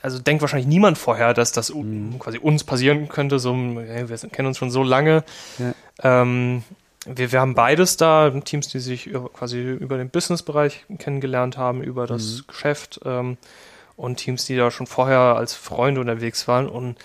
[0.02, 2.18] also denkt wahrscheinlich niemand vorher, dass das mhm.
[2.18, 3.38] quasi uns passieren könnte.
[3.38, 5.24] So, hey, wir kennen uns schon so lange.
[5.58, 6.22] Ja.
[6.22, 6.62] Ähm,
[7.06, 12.06] wir, wir haben beides da, Teams, die sich quasi über den Businessbereich kennengelernt haben, über
[12.06, 12.44] das mhm.
[12.48, 13.36] Geschäft ähm,
[13.96, 16.96] und Teams, die da schon vorher als Freunde unterwegs waren und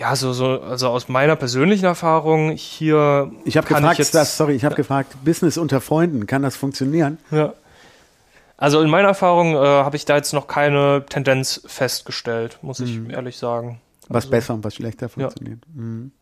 [0.00, 3.30] ja, so, so, also aus meiner persönlichen Erfahrung hier.
[3.44, 6.56] Ich habe gefragt, ich jetzt, das, sorry, ich habe gefragt, Business unter Freunden, kann das
[6.56, 7.18] funktionieren?
[7.30, 7.52] Ja.
[8.56, 12.98] Also in meiner Erfahrung äh, habe ich da jetzt noch keine Tendenz festgestellt, muss ich
[12.98, 13.10] mhm.
[13.10, 13.82] ehrlich sagen.
[14.08, 15.60] Was also, besser und was schlechter funktioniert.
[15.66, 15.82] Ja.
[15.82, 16.12] Mhm.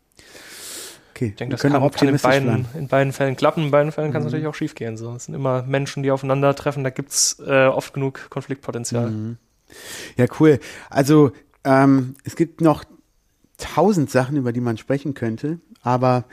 [1.15, 4.11] Okay, ich denke, das kann, kann in, beiden, in beiden Fällen klappen, in beiden Fällen
[4.11, 4.31] kann es mhm.
[4.31, 4.97] natürlich auch schief gehen.
[4.97, 5.13] So.
[5.15, 9.09] Es sind immer Menschen, die aufeinandertreffen, da gibt es äh, oft genug Konfliktpotenzial.
[9.09, 9.37] Mhm.
[10.17, 10.59] Ja, cool.
[10.89, 11.31] Also
[11.63, 12.83] ähm, es gibt noch
[13.59, 16.25] tausend Sachen, über die man sprechen könnte, aber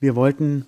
[0.00, 0.66] wir wollten,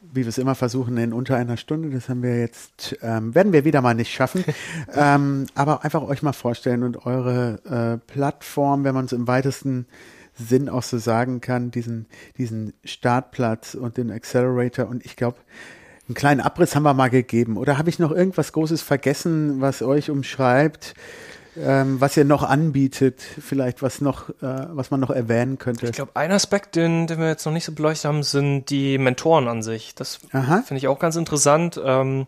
[0.00, 3.52] wie wir es immer versuchen, in unter einer Stunde, das haben wir jetzt, ähm, werden
[3.52, 4.44] wir wieder mal nicht schaffen,
[4.94, 9.86] ähm, aber einfach euch mal vorstellen und eure äh, Plattform, wenn man es im weitesten
[10.34, 12.06] Sinn auch so sagen kann, diesen,
[12.36, 15.38] diesen Startplatz und den Accelerator und ich glaube,
[16.08, 17.58] einen kleinen Abriss haben wir mal gegeben.
[17.58, 20.94] Oder habe ich noch irgendwas Großes vergessen, was euch umschreibt?
[21.58, 25.86] Ähm, was ihr noch anbietet, vielleicht was noch, äh, was man noch erwähnen könnte.
[25.86, 28.98] Ich glaube, ein Aspekt, den, den wir jetzt noch nicht so beleuchtet haben, sind die
[28.98, 29.94] Mentoren an sich.
[29.94, 31.80] Das finde ich auch ganz interessant.
[31.82, 32.26] Ähm,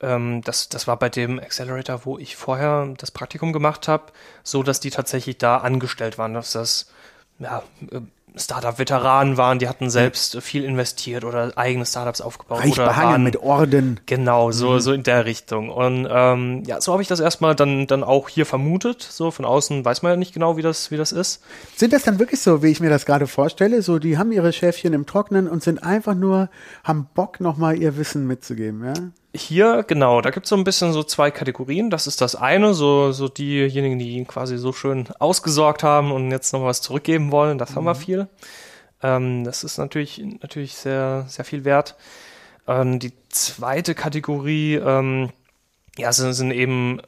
[0.00, 4.12] ähm, das, das war bei dem Accelerator, wo ich vorher das Praktikum gemacht habe,
[4.42, 6.90] so dass die tatsächlich da angestellt waren, dass das
[7.38, 8.00] ja, äh,
[8.36, 12.60] Startup-Veteranen waren, die hatten selbst viel investiert oder eigene Startups aufgebaut.
[12.60, 14.00] Reich oder behangen waren, mit Orden.
[14.06, 14.80] Genau, so, mhm.
[14.80, 15.70] so in der Richtung.
[15.70, 19.02] Und ähm, ja, so habe ich das erstmal dann, dann auch hier vermutet.
[19.02, 21.42] So von außen weiß man ja nicht genau, wie das, wie das ist.
[21.76, 23.82] Sind das dann wirklich so, wie ich mir das gerade vorstelle?
[23.82, 26.48] So, die haben ihre Schäfchen im Trocknen und sind einfach nur,
[26.82, 28.94] haben Bock, nochmal ihr Wissen mitzugeben, ja?
[29.36, 31.90] Hier, genau, da gibt es so ein bisschen so zwei Kategorien.
[31.90, 36.52] Das ist das eine, so, so diejenigen, die quasi so schön ausgesorgt haben und jetzt
[36.52, 37.74] noch was zurückgeben wollen, das mhm.
[37.76, 37.98] haben wir mhm.
[37.98, 38.28] viel.
[39.02, 41.96] Ähm, das ist natürlich, natürlich sehr, sehr viel wert.
[42.68, 45.30] Ähm, die zweite Kategorie, ähm,
[45.98, 47.00] ja, sind, sind eben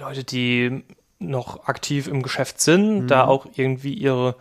[0.00, 0.82] Leute, die
[1.20, 3.06] noch aktiv im Geschäft sind, mhm.
[3.06, 4.34] da auch irgendwie ihre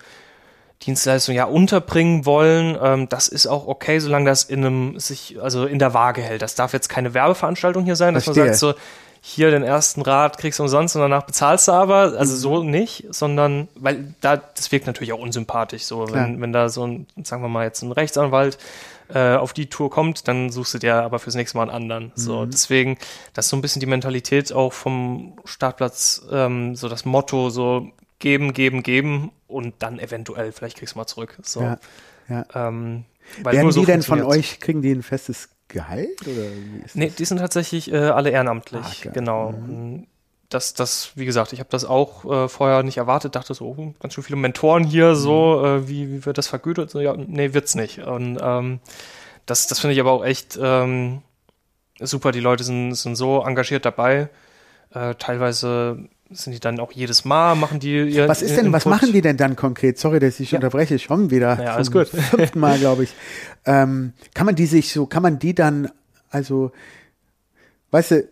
[0.82, 2.78] Dienstleistung ja unterbringen wollen.
[2.82, 6.42] Ähm, das ist auch okay, solange das in einem sich, also in der Waage hält.
[6.42, 8.46] Das darf jetzt keine Werbeveranstaltung hier sein, dass Verstehe.
[8.46, 8.74] man sagt so,
[9.26, 12.14] hier den ersten Rat kriegst du umsonst und danach bezahlst du aber.
[12.18, 12.40] Also mhm.
[12.40, 15.84] so nicht, sondern, weil da, das wirkt natürlich auch unsympathisch.
[15.84, 18.58] So, wenn, wenn da so ein, sagen wir mal jetzt ein Rechtsanwalt
[19.14, 22.04] äh, auf die Tour kommt, dann suchst du dir aber fürs nächste Mal einen anderen.
[22.04, 22.12] Mhm.
[22.16, 22.98] So, deswegen,
[23.34, 27.92] das ist so ein bisschen die Mentalität auch vom Startplatz, ähm, so das Motto, so
[28.24, 31.38] geben, geben, geben und dann eventuell, vielleicht kriegst du mal zurück.
[31.44, 31.62] So.
[31.62, 31.78] Ja,
[32.30, 32.46] ja.
[32.56, 33.04] Ähm,
[33.44, 36.22] Werden so die denn von euch, kriegen die ein festes Gehalt?
[36.22, 36.48] Oder
[36.94, 37.16] nee, das?
[37.16, 39.52] die sind tatsächlich äh, alle ehrenamtlich, ah, genau.
[39.52, 40.08] Mhm.
[40.48, 43.94] Das, das, wie gesagt, ich habe das auch äh, vorher nicht erwartet, dachte so, oh,
[44.00, 45.16] ganz schön viele Mentoren hier, mhm.
[45.16, 46.92] so, äh, wie, wie wird das vergütet?
[46.92, 48.00] So, ja, nee, wird's nicht.
[48.00, 48.80] Und ähm,
[49.46, 51.24] das, das finde ich aber auch echt ähm,
[52.00, 52.32] super.
[52.32, 54.30] Die Leute sind, sind so engagiert dabei.
[54.94, 58.86] Äh, teilweise sind die dann auch jedes Mal, machen die ihr Was ist denn, was
[58.86, 59.98] machen die denn dann konkret?
[59.98, 60.58] Sorry, dass ich ja.
[60.58, 61.62] unterbreche, schon wieder.
[61.62, 62.08] Ja, alles gut.
[62.32, 63.16] Fünften Mal, glaube ich.
[63.66, 65.90] Ähm, kann man die sich so, kann man die dann,
[66.30, 66.72] also,
[67.92, 68.28] weißt du,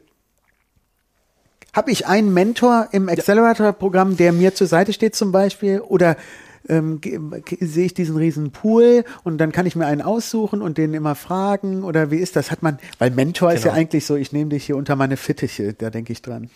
[1.74, 5.80] habe ich einen Mentor im Accelerator-Programm, der mir zur Seite steht zum Beispiel?
[5.80, 6.18] Oder
[6.68, 7.00] ähm,
[7.60, 11.16] sehe ich diesen riesen Pool und dann kann ich mir einen aussuchen und den immer
[11.16, 11.84] fragen?
[11.84, 12.52] Oder wie ist das?
[12.52, 13.58] Hat man, weil Mentor genau.
[13.58, 13.82] ist ja genau.
[13.82, 16.50] eigentlich so, ich nehme dich hier unter meine Fittiche, da denke ich dran.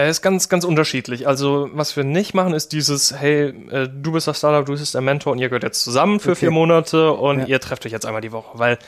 [0.00, 1.26] Er ist ganz, ganz unterschiedlich.
[1.26, 4.94] Also, was wir nicht machen, ist dieses, hey, äh, du bist das Startup, du bist
[4.94, 6.40] der Mentor und ihr gehört jetzt zusammen für okay.
[6.40, 7.46] vier Monate und ja.
[7.46, 8.78] ihr trefft euch jetzt einmal die Woche, weil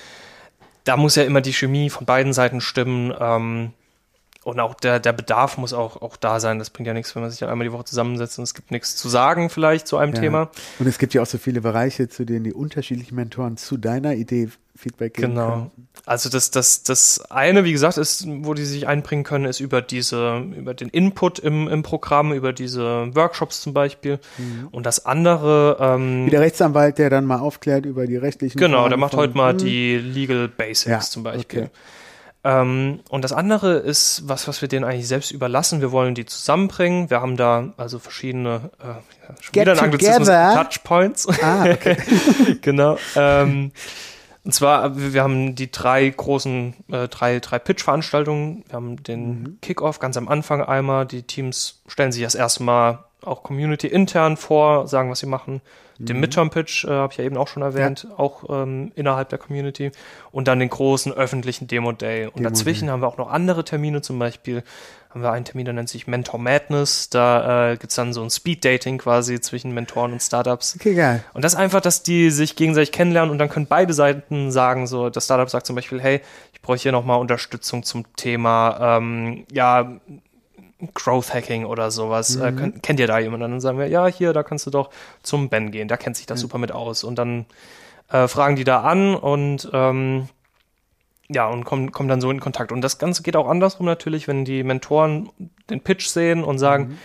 [0.84, 3.14] da muss ja immer die Chemie von beiden Seiten stimmen.
[3.18, 3.72] Ähm,
[4.44, 6.58] und auch der, der Bedarf muss auch, auch da sein.
[6.58, 8.70] Das bringt ja nichts, wenn man sich dann einmal die Woche zusammensetzt und es gibt
[8.70, 10.20] nichts zu sagen vielleicht zu einem ja.
[10.20, 10.50] Thema.
[10.78, 14.14] Und es gibt ja auch so viele Bereiche, zu denen die unterschiedlichen Mentoren zu deiner
[14.14, 15.50] Idee Feedback geben Genau.
[15.50, 15.88] Können.
[16.06, 19.82] Also das, das, das eine, wie gesagt, ist, wo die sich einbringen können, ist über
[19.82, 24.18] diese, über den Input im, im Programm, über diese Workshops zum Beispiel.
[24.38, 24.68] Mhm.
[24.72, 28.78] Und das andere ähm, Wie der Rechtsanwalt, der dann mal aufklärt über die rechtlichen Genau,
[28.78, 29.58] Fragen der macht heute mal mhm.
[29.58, 31.64] die Legal Basics ja, zum Beispiel.
[31.64, 31.70] Okay.
[32.44, 35.80] Ähm, und das andere ist was, was wir denen eigentlich selbst überlassen.
[35.80, 37.08] Wir wollen die zusammenbringen.
[37.08, 38.94] Wir haben da also verschiedene äh,
[39.52, 41.28] Get wieder Anglizismus, Touchpoints.
[41.42, 41.96] Ah, okay.
[42.62, 42.98] genau.
[43.14, 43.70] Ähm,
[44.44, 48.64] und zwar, wir haben die drei großen, äh, drei, drei Pitch-Veranstaltungen.
[48.66, 49.58] Wir haben den mhm.
[49.62, 51.06] Kickoff ganz am Anfang einmal.
[51.06, 55.60] Die Teams stellen sich das erste Mal auch Community intern vor, sagen, was sie machen.
[55.98, 56.20] Den mhm.
[56.20, 58.18] Midterm-Pitch äh, habe ich ja eben auch schon erwähnt, ja.
[58.18, 59.92] auch ähm, innerhalb der Community.
[60.30, 62.26] Und dann den großen öffentlichen Demo-Day.
[62.26, 64.62] Und Demo dazwischen haben wir auch noch andere Termine, zum Beispiel
[65.12, 67.10] haben wir einen Termin, der nennt sich Mentor Madness.
[67.10, 70.76] Da äh, gibt dann so ein Speed-Dating quasi zwischen Mentoren und Startups.
[70.76, 71.22] Okay, geil.
[71.34, 74.86] Und das ist einfach, dass die sich gegenseitig kennenlernen und dann können beide Seiten sagen,
[74.86, 76.22] so, das Startup sagt zum Beispiel, hey,
[76.54, 80.00] ich bräuchte hier nochmal Unterstützung zum Thema, ähm, ja,
[80.94, 82.36] Growth Hacking oder sowas.
[82.36, 82.58] Äh, mhm.
[82.58, 83.50] Äh, könnt, kennt ihr da jemanden?
[83.50, 84.90] Dann sagen wir, ja, hier, da kannst du doch
[85.22, 86.38] zum Ben gehen, der kennt sich da mhm.
[86.38, 87.04] super mit aus.
[87.04, 87.46] Und dann
[88.10, 90.28] äh, fragen die da an und ähm,
[91.28, 92.72] ja, und kommen, kommen dann so in Kontakt.
[92.72, 95.30] Und das Ganze geht auch andersrum natürlich, wenn die Mentoren
[95.70, 96.98] den Pitch sehen und sagen, mhm.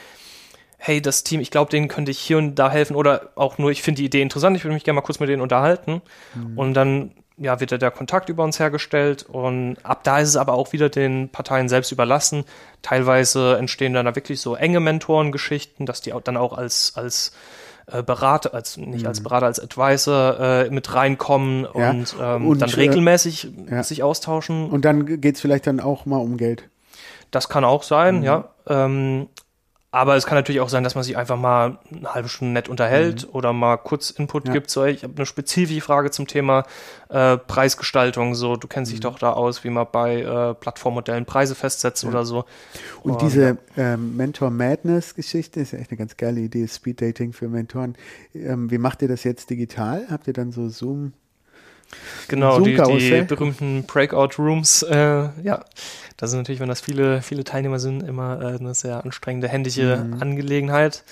[0.77, 3.71] hey, das Team, ich glaube, denen könnte ich hier und da helfen oder auch nur,
[3.71, 6.01] ich finde die Idee interessant, ich würde mich gerne mal kurz mit denen unterhalten.
[6.35, 6.57] Mhm.
[6.57, 10.53] Und dann ja, wird der Kontakt über uns hergestellt und ab da ist es aber
[10.53, 12.45] auch wieder den Parteien selbst überlassen.
[12.81, 17.33] Teilweise entstehen dann da wirklich so enge Mentorengeschichten, dass die auch dann auch als, als
[17.91, 19.07] äh, Berater, als nicht mhm.
[19.07, 21.91] als Berater, als Advisor äh, mit reinkommen ja.
[21.91, 23.83] und, ähm, und, dann äh, regelmäßig ja.
[23.83, 24.69] sich austauschen.
[24.69, 26.63] Und dann geht's vielleicht dann auch mal um Geld.
[27.31, 28.23] Das kann auch sein, mhm.
[28.23, 28.49] ja.
[28.67, 29.27] Ähm,
[29.97, 32.69] aber es kann natürlich auch sein, dass man sich einfach mal eine halbe Stunde nett
[32.69, 33.33] unterhält mhm.
[33.33, 34.53] oder mal kurz Input ja.
[34.53, 34.69] gibt.
[34.69, 36.65] So, ich habe eine spezifische Frage zum Thema
[37.09, 38.35] äh, Preisgestaltung.
[38.35, 38.93] So, du kennst mhm.
[38.93, 42.09] dich doch da aus, wie man bei äh, Plattformmodellen Preise festsetzt ja.
[42.09, 42.45] oder so.
[43.01, 43.93] Und, Und diese ja.
[43.93, 46.67] ähm, Mentor Madness Geschichte ist ja echt eine ganz geile Idee.
[46.67, 47.95] Speed Dating für Mentoren.
[48.35, 50.05] Ähm, wie macht ihr das jetzt digital?
[50.11, 51.13] Habt ihr dann so Zoom?
[52.27, 54.83] Genau, die, die berühmten Breakout Rooms.
[54.83, 55.63] Äh, ja,
[56.17, 59.97] das ist natürlich, wenn das viele, viele Teilnehmer sind, immer äh, eine sehr anstrengende händische
[59.97, 60.21] mhm.
[60.21, 61.03] Angelegenheit.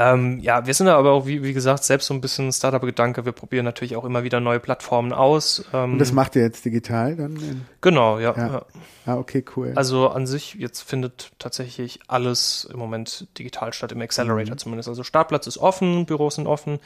[0.00, 3.26] Ähm, ja, wir sind da aber auch, wie, wie gesagt, selbst so ein bisschen Startup-Gedanke.
[3.26, 5.64] Wir probieren natürlich auch immer wieder neue Plattformen aus.
[5.74, 7.66] Ähm, Und das macht ihr jetzt digital dann?
[7.82, 8.46] Genau, ja, ja.
[8.46, 8.66] ja.
[9.04, 9.72] Ah, okay, cool.
[9.76, 14.58] Also an sich, jetzt findet tatsächlich alles im Moment digital statt, im Accelerator mhm.
[14.58, 14.88] zumindest.
[14.88, 16.78] Also Startplatz ist offen, Büros sind offen.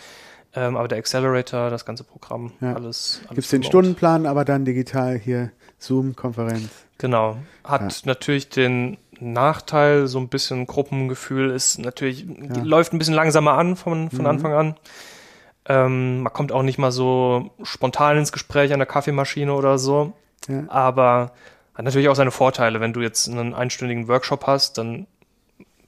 [0.57, 2.75] Ähm, aber der Accelerator, das ganze Programm, ja.
[2.75, 3.21] alles.
[3.23, 6.69] alles Gibt es den Stundenplan, aber dann digital hier Zoom-Konferenz.
[6.99, 7.37] Genau.
[7.65, 7.99] Hat ja.
[8.05, 12.63] natürlich den Nachteil, so ein bisschen Gruppengefühl ist natürlich, ja.
[12.63, 14.27] läuft ein bisschen langsamer an von, von mhm.
[14.27, 14.75] Anfang an.
[15.67, 20.13] Ähm, man kommt auch nicht mal so spontan ins Gespräch an der Kaffeemaschine oder so.
[20.49, 20.65] Ja.
[20.69, 21.33] Aber
[21.75, 22.81] hat natürlich auch seine Vorteile.
[22.81, 25.07] Wenn du jetzt einen einstündigen Workshop hast, dann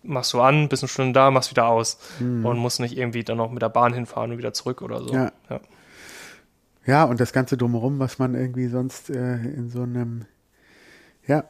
[0.06, 2.44] machst du an, bist eine Stunde da, machst wieder aus mhm.
[2.44, 5.12] und musst nicht irgendwie dann noch mit der Bahn hinfahren und wieder zurück oder so.
[5.12, 5.32] Ja.
[5.50, 5.60] ja.
[6.86, 10.24] Ja, und das Ganze drumherum, was man irgendwie sonst äh, in so einem,
[11.26, 11.44] ja,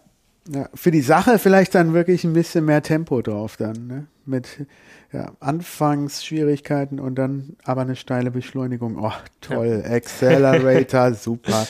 [0.49, 4.07] ja, für die Sache vielleicht dann wirklich ein bisschen mehr Tempo drauf dann, ne?
[4.25, 4.67] Mit
[5.13, 8.97] ja, Anfangsschwierigkeiten und dann aber eine steile Beschleunigung.
[8.99, 9.91] Oh, toll, ja.
[9.91, 11.67] Accelerator, super.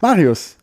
[0.00, 0.56] Marius,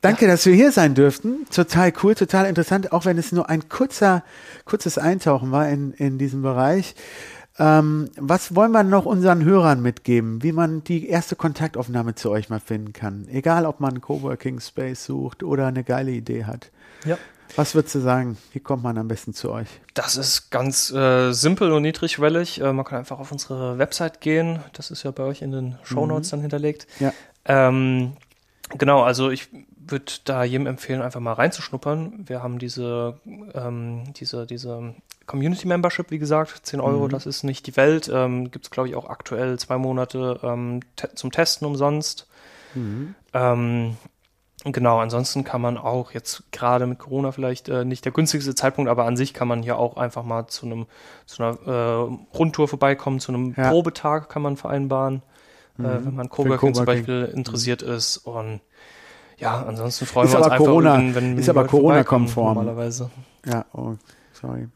[0.00, 0.32] danke, ja.
[0.32, 1.46] dass wir hier sein dürften.
[1.50, 4.22] Total cool, total interessant, auch wenn es nur ein kurzer,
[4.64, 6.94] kurzes Eintauchen war in, in diesem Bereich.
[7.58, 12.48] Ähm, was wollen wir noch unseren Hörern mitgeben, wie man die erste Kontaktaufnahme zu euch
[12.48, 13.28] mal finden kann?
[13.30, 16.70] Egal, ob man einen Coworking Space sucht oder eine geile Idee hat.
[17.04, 17.18] Ja.
[17.56, 18.38] Was würdest du sagen?
[18.52, 19.68] Wie kommt man am besten zu euch?
[19.94, 22.60] Das ist ganz äh, simpel und niedrigschwellig.
[22.60, 24.60] Äh, man kann einfach auf unsere Website gehen.
[24.72, 26.30] Das ist ja bei euch in den Show Notes mhm.
[26.30, 26.86] dann hinterlegt.
[27.00, 27.12] Ja.
[27.44, 28.12] Ähm,
[28.78, 29.48] genau, also ich
[29.90, 32.24] würde da jedem empfehlen, einfach mal reinzuschnuppern.
[32.28, 33.20] Wir haben diese,
[33.54, 34.94] ähm, diese, diese
[35.26, 37.10] Community Membership, wie gesagt, 10 Euro, mhm.
[37.10, 38.10] das ist nicht die Welt.
[38.12, 42.26] Ähm, Gibt es, glaube ich, auch aktuell zwei Monate ähm, te zum Testen umsonst.
[42.74, 43.14] Mhm.
[43.32, 43.96] Ähm,
[44.64, 48.90] genau, ansonsten kann man auch jetzt gerade mit Corona vielleicht äh, nicht der günstigste Zeitpunkt,
[48.90, 50.86] aber an sich kann man hier auch einfach mal zu einem
[51.26, 53.70] zu einer äh, Rundtour vorbeikommen, zu einem ja.
[53.70, 55.22] Probetag kann man vereinbaren,
[55.78, 55.86] äh, mhm.
[55.86, 58.60] äh, wenn man Coworking zum Beispiel interessiert ist und
[59.40, 62.54] ja, ansonsten freuen ist wir uns einfach, Corona, wenn, wenn ist aber Corona-konform.
[62.54, 63.10] Normalerweise.
[63.46, 63.94] Ja, oh,
[64.32, 64.68] sorry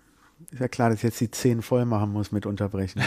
[0.55, 3.03] ist ja klar, dass ich jetzt die zehn voll machen muss mit Unterbrechen.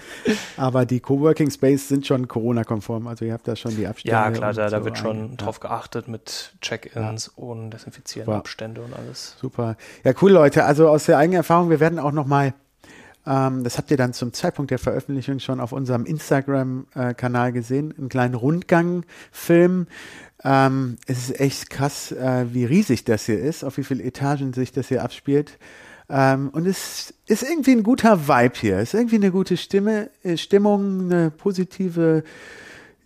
[0.58, 4.12] Aber die Coworking Space sind schon Corona-konform, also ihr habt da schon die Abstände.
[4.14, 5.36] Ja, klar, da, so da wird schon ja.
[5.36, 7.42] drauf geachtet mit Check-ins ja.
[7.42, 8.38] und Desinfizieren, Super.
[8.38, 9.36] Abstände und alles.
[9.40, 9.76] Super.
[10.04, 10.64] Ja, cool, Leute.
[10.64, 12.52] Also aus der eigenen Erfahrung, wir werden auch nochmal
[13.24, 17.94] ähm, das habt ihr dann zum Zeitpunkt der Veröffentlichung schon auf unserem Instagram-Kanal äh, gesehen.
[17.96, 19.86] Einen kleinen Rundgang-Film.
[20.44, 24.52] Ähm, es ist echt krass, äh, wie riesig das hier ist, auf wie viele Etagen
[24.52, 25.58] sich das hier abspielt.
[26.10, 28.76] Ähm, und es ist irgendwie ein guter Vibe hier.
[28.78, 32.24] Es ist irgendwie eine gute Stimme, äh, Stimmung, eine positive,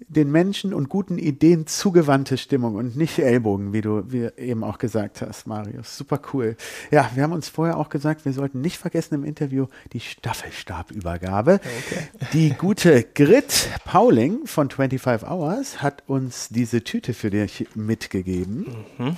[0.01, 4.78] den Menschen und guten Ideen zugewandte Stimmung und nicht Ellbogen, wie du wie eben auch
[4.78, 5.97] gesagt hast, Marius.
[5.97, 6.57] Super cool.
[6.90, 11.55] Ja, wir haben uns vorher auch gesagt, wir sollten nicht vergessen im Interview die Staffelstabübergabe.
[11.55, 12.09] Okay.
[12.32, 18.66] Die gute Grit Pauling von 25 Hours hat uns diese Tüte für dich mitgegeben.
[18.99, 19.16] Mhm.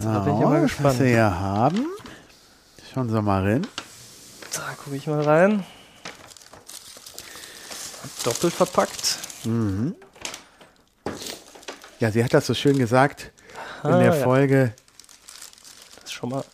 [0.00, 0.88] Da bin ich mal gespannt.
[0.88, 1.86] Was wir hier haben.
[2.92, 3.66] Schauen Sie mal rein.
[4.54, 5.64] Da gucke ich mal rein.
[8.24, 9.18] Doppelt verpackt.
[9.44, 9.94] Mhm.
[12.00, 13.32] Ja, sie hat das so schön gesagt
[13.82, 14.74] Aha, in der Folge.
[15.96, 16.44] Das ist schon mal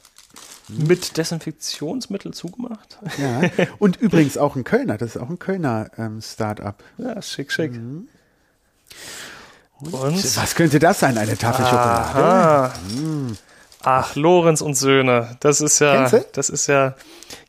[0.68, 2.98] mit Desinfektionsmittel zugemacht.
[3.18, 3.42] Ja,
[3.78, 6.82] und übrigens auch ein Kölner, das ist auch ein Kölner ähm, Start-up.
[6.98, 7.72] Ja, schick, schick.
[7.72, 8.08] Mhm.
[9.80, 11.16] Und, und, was könnte das sein?
[11.16, 12.72] Eine Tafel Schokolade?
[12.94, 13.36] Mhm.
[13.82, 15.36] Ach, Lorenz und Söhne.
[15.40, 16.94] Das ist ja, das ist ja,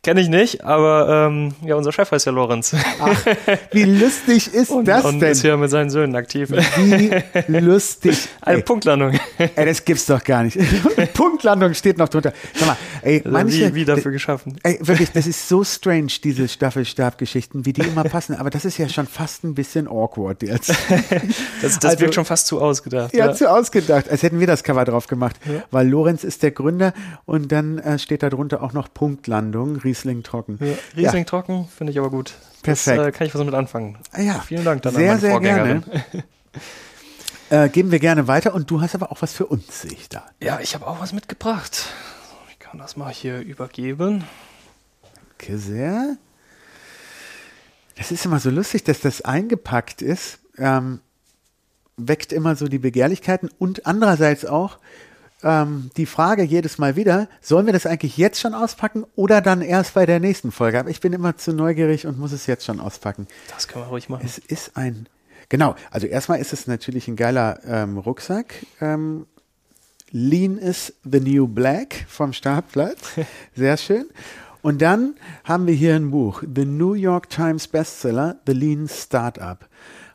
[0.03, 2.75] kenne ich nicht, aber ähm, ja, unser Chef heißt ja Lorenz.
[2.99, 3.25] Ach,
[3.71, 5.31] wie lustig ist und, das und denn?
[5.31, 6.49] ist ja mit seinen Söhnen aktiv.
[6.49, 8.17] Wie lustig.
[8.41, 8.63] Eine ey.
[8.63, 9.19] Punktlandung.
[9.37, 10.57] Ey, das gibt's doch gar nicht.
[11.13, 12.33] Punktlandung steht noch drunter.
[12.55, 14.57] Sag mal, ey, manche, wie, wie dafür geschaffen.
[14.63, 18.35] Ey, wirklich, das ist so strange, diese Staffelstabgeschichten, wie die immer passen.
[18.35, 20.69] Aber das ist ja schon fast ein bisschen awkward jetzt.
[21.61, 23.13] das das also, wirkt schon fast zu ausgedacht.
[23.13, 24.09] Ja, ja, zu ausgedacht.
[24.09, 25.35] Als hätten wir das Cover drauf gemacht.
[25.45, 25.63] Ja.
[25.69, 26.93] Weil Lorenz ist der Gründer
[27.25, 30.57] und dann äh, steht da drunter auch noch Punktlandung, Riesling trocken.
[30.61, 31.29] Ja, Riesling ja.
[31.29, 32.33] trocken finde ich aber gut.
[32.63, 32.97] Perfekt.
[32.97, 33.97] Das, äh, kann ich was mit anfangen.
[34.13, 34.39] Ah, ja.
[34.39, 35.83] Vielen Dank dann sehr, an meine Vorgängerin.
[35.83, 36.03] Gerne.
[37.49, 40.07] Äh, geben wir gerne weiter und du hast aber auch was für uns, sehe ich
[40.07, 40.23] da.
[40.41, 41.85] Ja, ich habe auch was mitgebracht.
[42.49, 44.23] Ich kann das mal hier übergeben.
[45.37, 46.15] Danke sehr.
[47.97, 50.39] Das ist immer so lustig, dass das eingepackt ist.
[50.57, 51.01] Ähm,
[51.97, 54.77] weckt immer so die Begehrlichkeiten und andererseits auch
[55.43, 59.61] ähm, die Frage jedes Mal wieder, sollen wir das eigentlich jetzt schon auspacken oder dann
[59.61, 60.79] erst bei der nächsten Folge?
[60.79, 63.27] Aber ich bin immer zu neugierig und muss es jetzt schon auspacken.
[63.53, 64.23] Das können wir ruhig machen.
[64.25, 65.07] Es ist ein
[65.51, 68.65] Genau, also erstmal ist es natürlich ein geiler ähm, Rucksack.
[68.79, 69.27] Ähm,
[70.11, 73.19] Lean is the New Black vom Startplatz.
[73.55, 74.05] Sehr schön.
[74.61, 79.67] Und dann haben wir hier ein Buch, The New York Times Bestseller, The Lean Startup.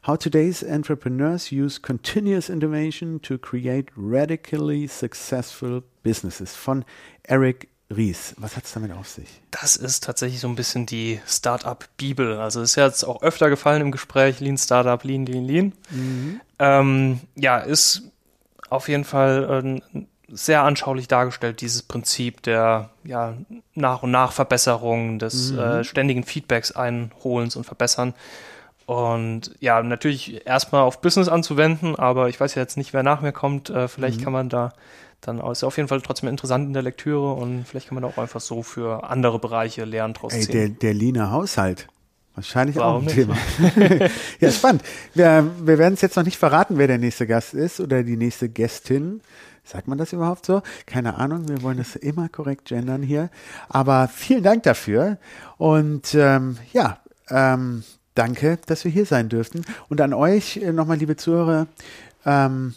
[0.06, 6.84] How today's entrepreneurs use continuous innovation to create radically successful businesses von
[7.24, 9.28] Eric Ries, was hat es damit auf sich?
[9.50, 12.38] Das ist tatsächlich so ein bisschen die Startup-Bibel.
[12.38, 15.72] Also ist ja jetzt auch öfter gefallen im Gespräch, Lean Startup, Lean, Lean, Lean.
[15.90, 16.40] Mhm.
[16.58, 18.02] Ähm, ja, ist
[18.70, 23.34] auf jeden Fall äh, sehr anschaulich dargestellt, dieses Prinzip der ja,
[23.74, 25.58] nach und nach Verbesserung, des mhm.
[25.58, 28.14] äh, ständigen Feedbacks einholens und verbessern.
[28.86, 33.20] Und ja, natürlich erstmal auf Business anzuwenden, aber ich weiß ja jetzt nicht, wer nach
[33.20, 33.70] mir kommt.
[33.70, 34.24] Äh, vielleicht mhm.
[34.24, 34.72] kann man da
[35.20, 38.18] dann ist auf jeden Fall trotzdem interessant in der Lektüre und vielleicht kann man auch
[38.18, 40.52] einfach so für andere Bereiche Lernen draus Ey, ziehen.
[40.52, 41.88] Der, der Lina Haushalt.
[42.34, 43.14] Wahrscheinlich Warum auch ein nicht?
[43.14, 44.10] Thema.
[44.40, 44.82] ja, spannend.
[45.14, 48.16] Wir, wir werden es jetzt noch nicht verraten, wer der nächste Gast ist oder die
[48.18, 49.22] nächste Gästin.
[49.66, 50.62] Sagt man das überhaupt so?
[50.86, 53.30] Keine Ahnung, wir wollen das immer korrekt gendern hier.
[53.68, 55.18] Aber vielen Dank dafür.
[55.58, 56.98] Und ähm, ja,
[57.30, 57.82] ähm,
[58.14, 59.64] danke, dass wir hier sein dürften.
[59.88, 61.66] Und an euch äh, nochmal, liebe Zuhörer,
[62.24, 62.74] ähm,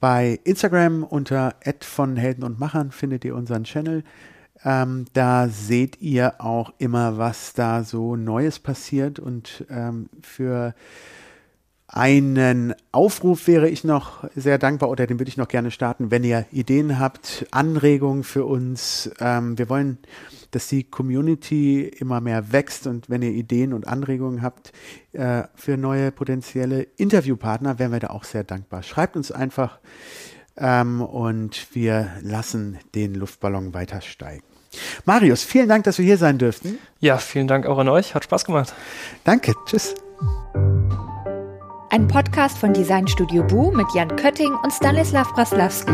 [0.00, 4.02] bei Instagram unter von Helden und Machern findet ihr unseren Channel.
[4.64, 9.20] Ähm, da seht ihr auch immer, was da so Neues passiert.
[9.20, 10.74] Und ähm, für
[11.90, 16.22] einen Aufruf wäre ich noch sehr dankbar oder den würde ich noch gerne starten, wenn
[16.22, 19.10] ihr Ideen habt, Anregungen für uns.
[19.20, 19.96] Ähm, wir wollen,
[20.50, 24.72] dass die Community immer mehr wächst und wenn ihr Ideen und Anregungen habt
[25.12, 28.82] äh, für neue potenzielle Interviewpartner, wären wir da auch sehr dankbar.
[28.82, 29.78] Schreibt uns einfach
[30.58, 34.44] ähm, und wir lassen den Luftballon weiter steigen.
[35.06, 36.78] Marius, vielen Dank, dass wir hier sein dürften.
[37.00, 38.14] Ja, vielen Dank auch an euch.
[38.14, 38.74] Hat Spaß gemacht.
[39.24, 39.54] Danke.
[39.64, 39.94] Tschüss.
[41.90, 45.90] Ein Podcast von Designstudio Bu mit Jan Kötting und Stanislav Braslavski.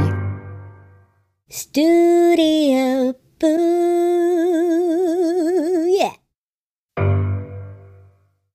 [1.49, 5.24] Studio Boo.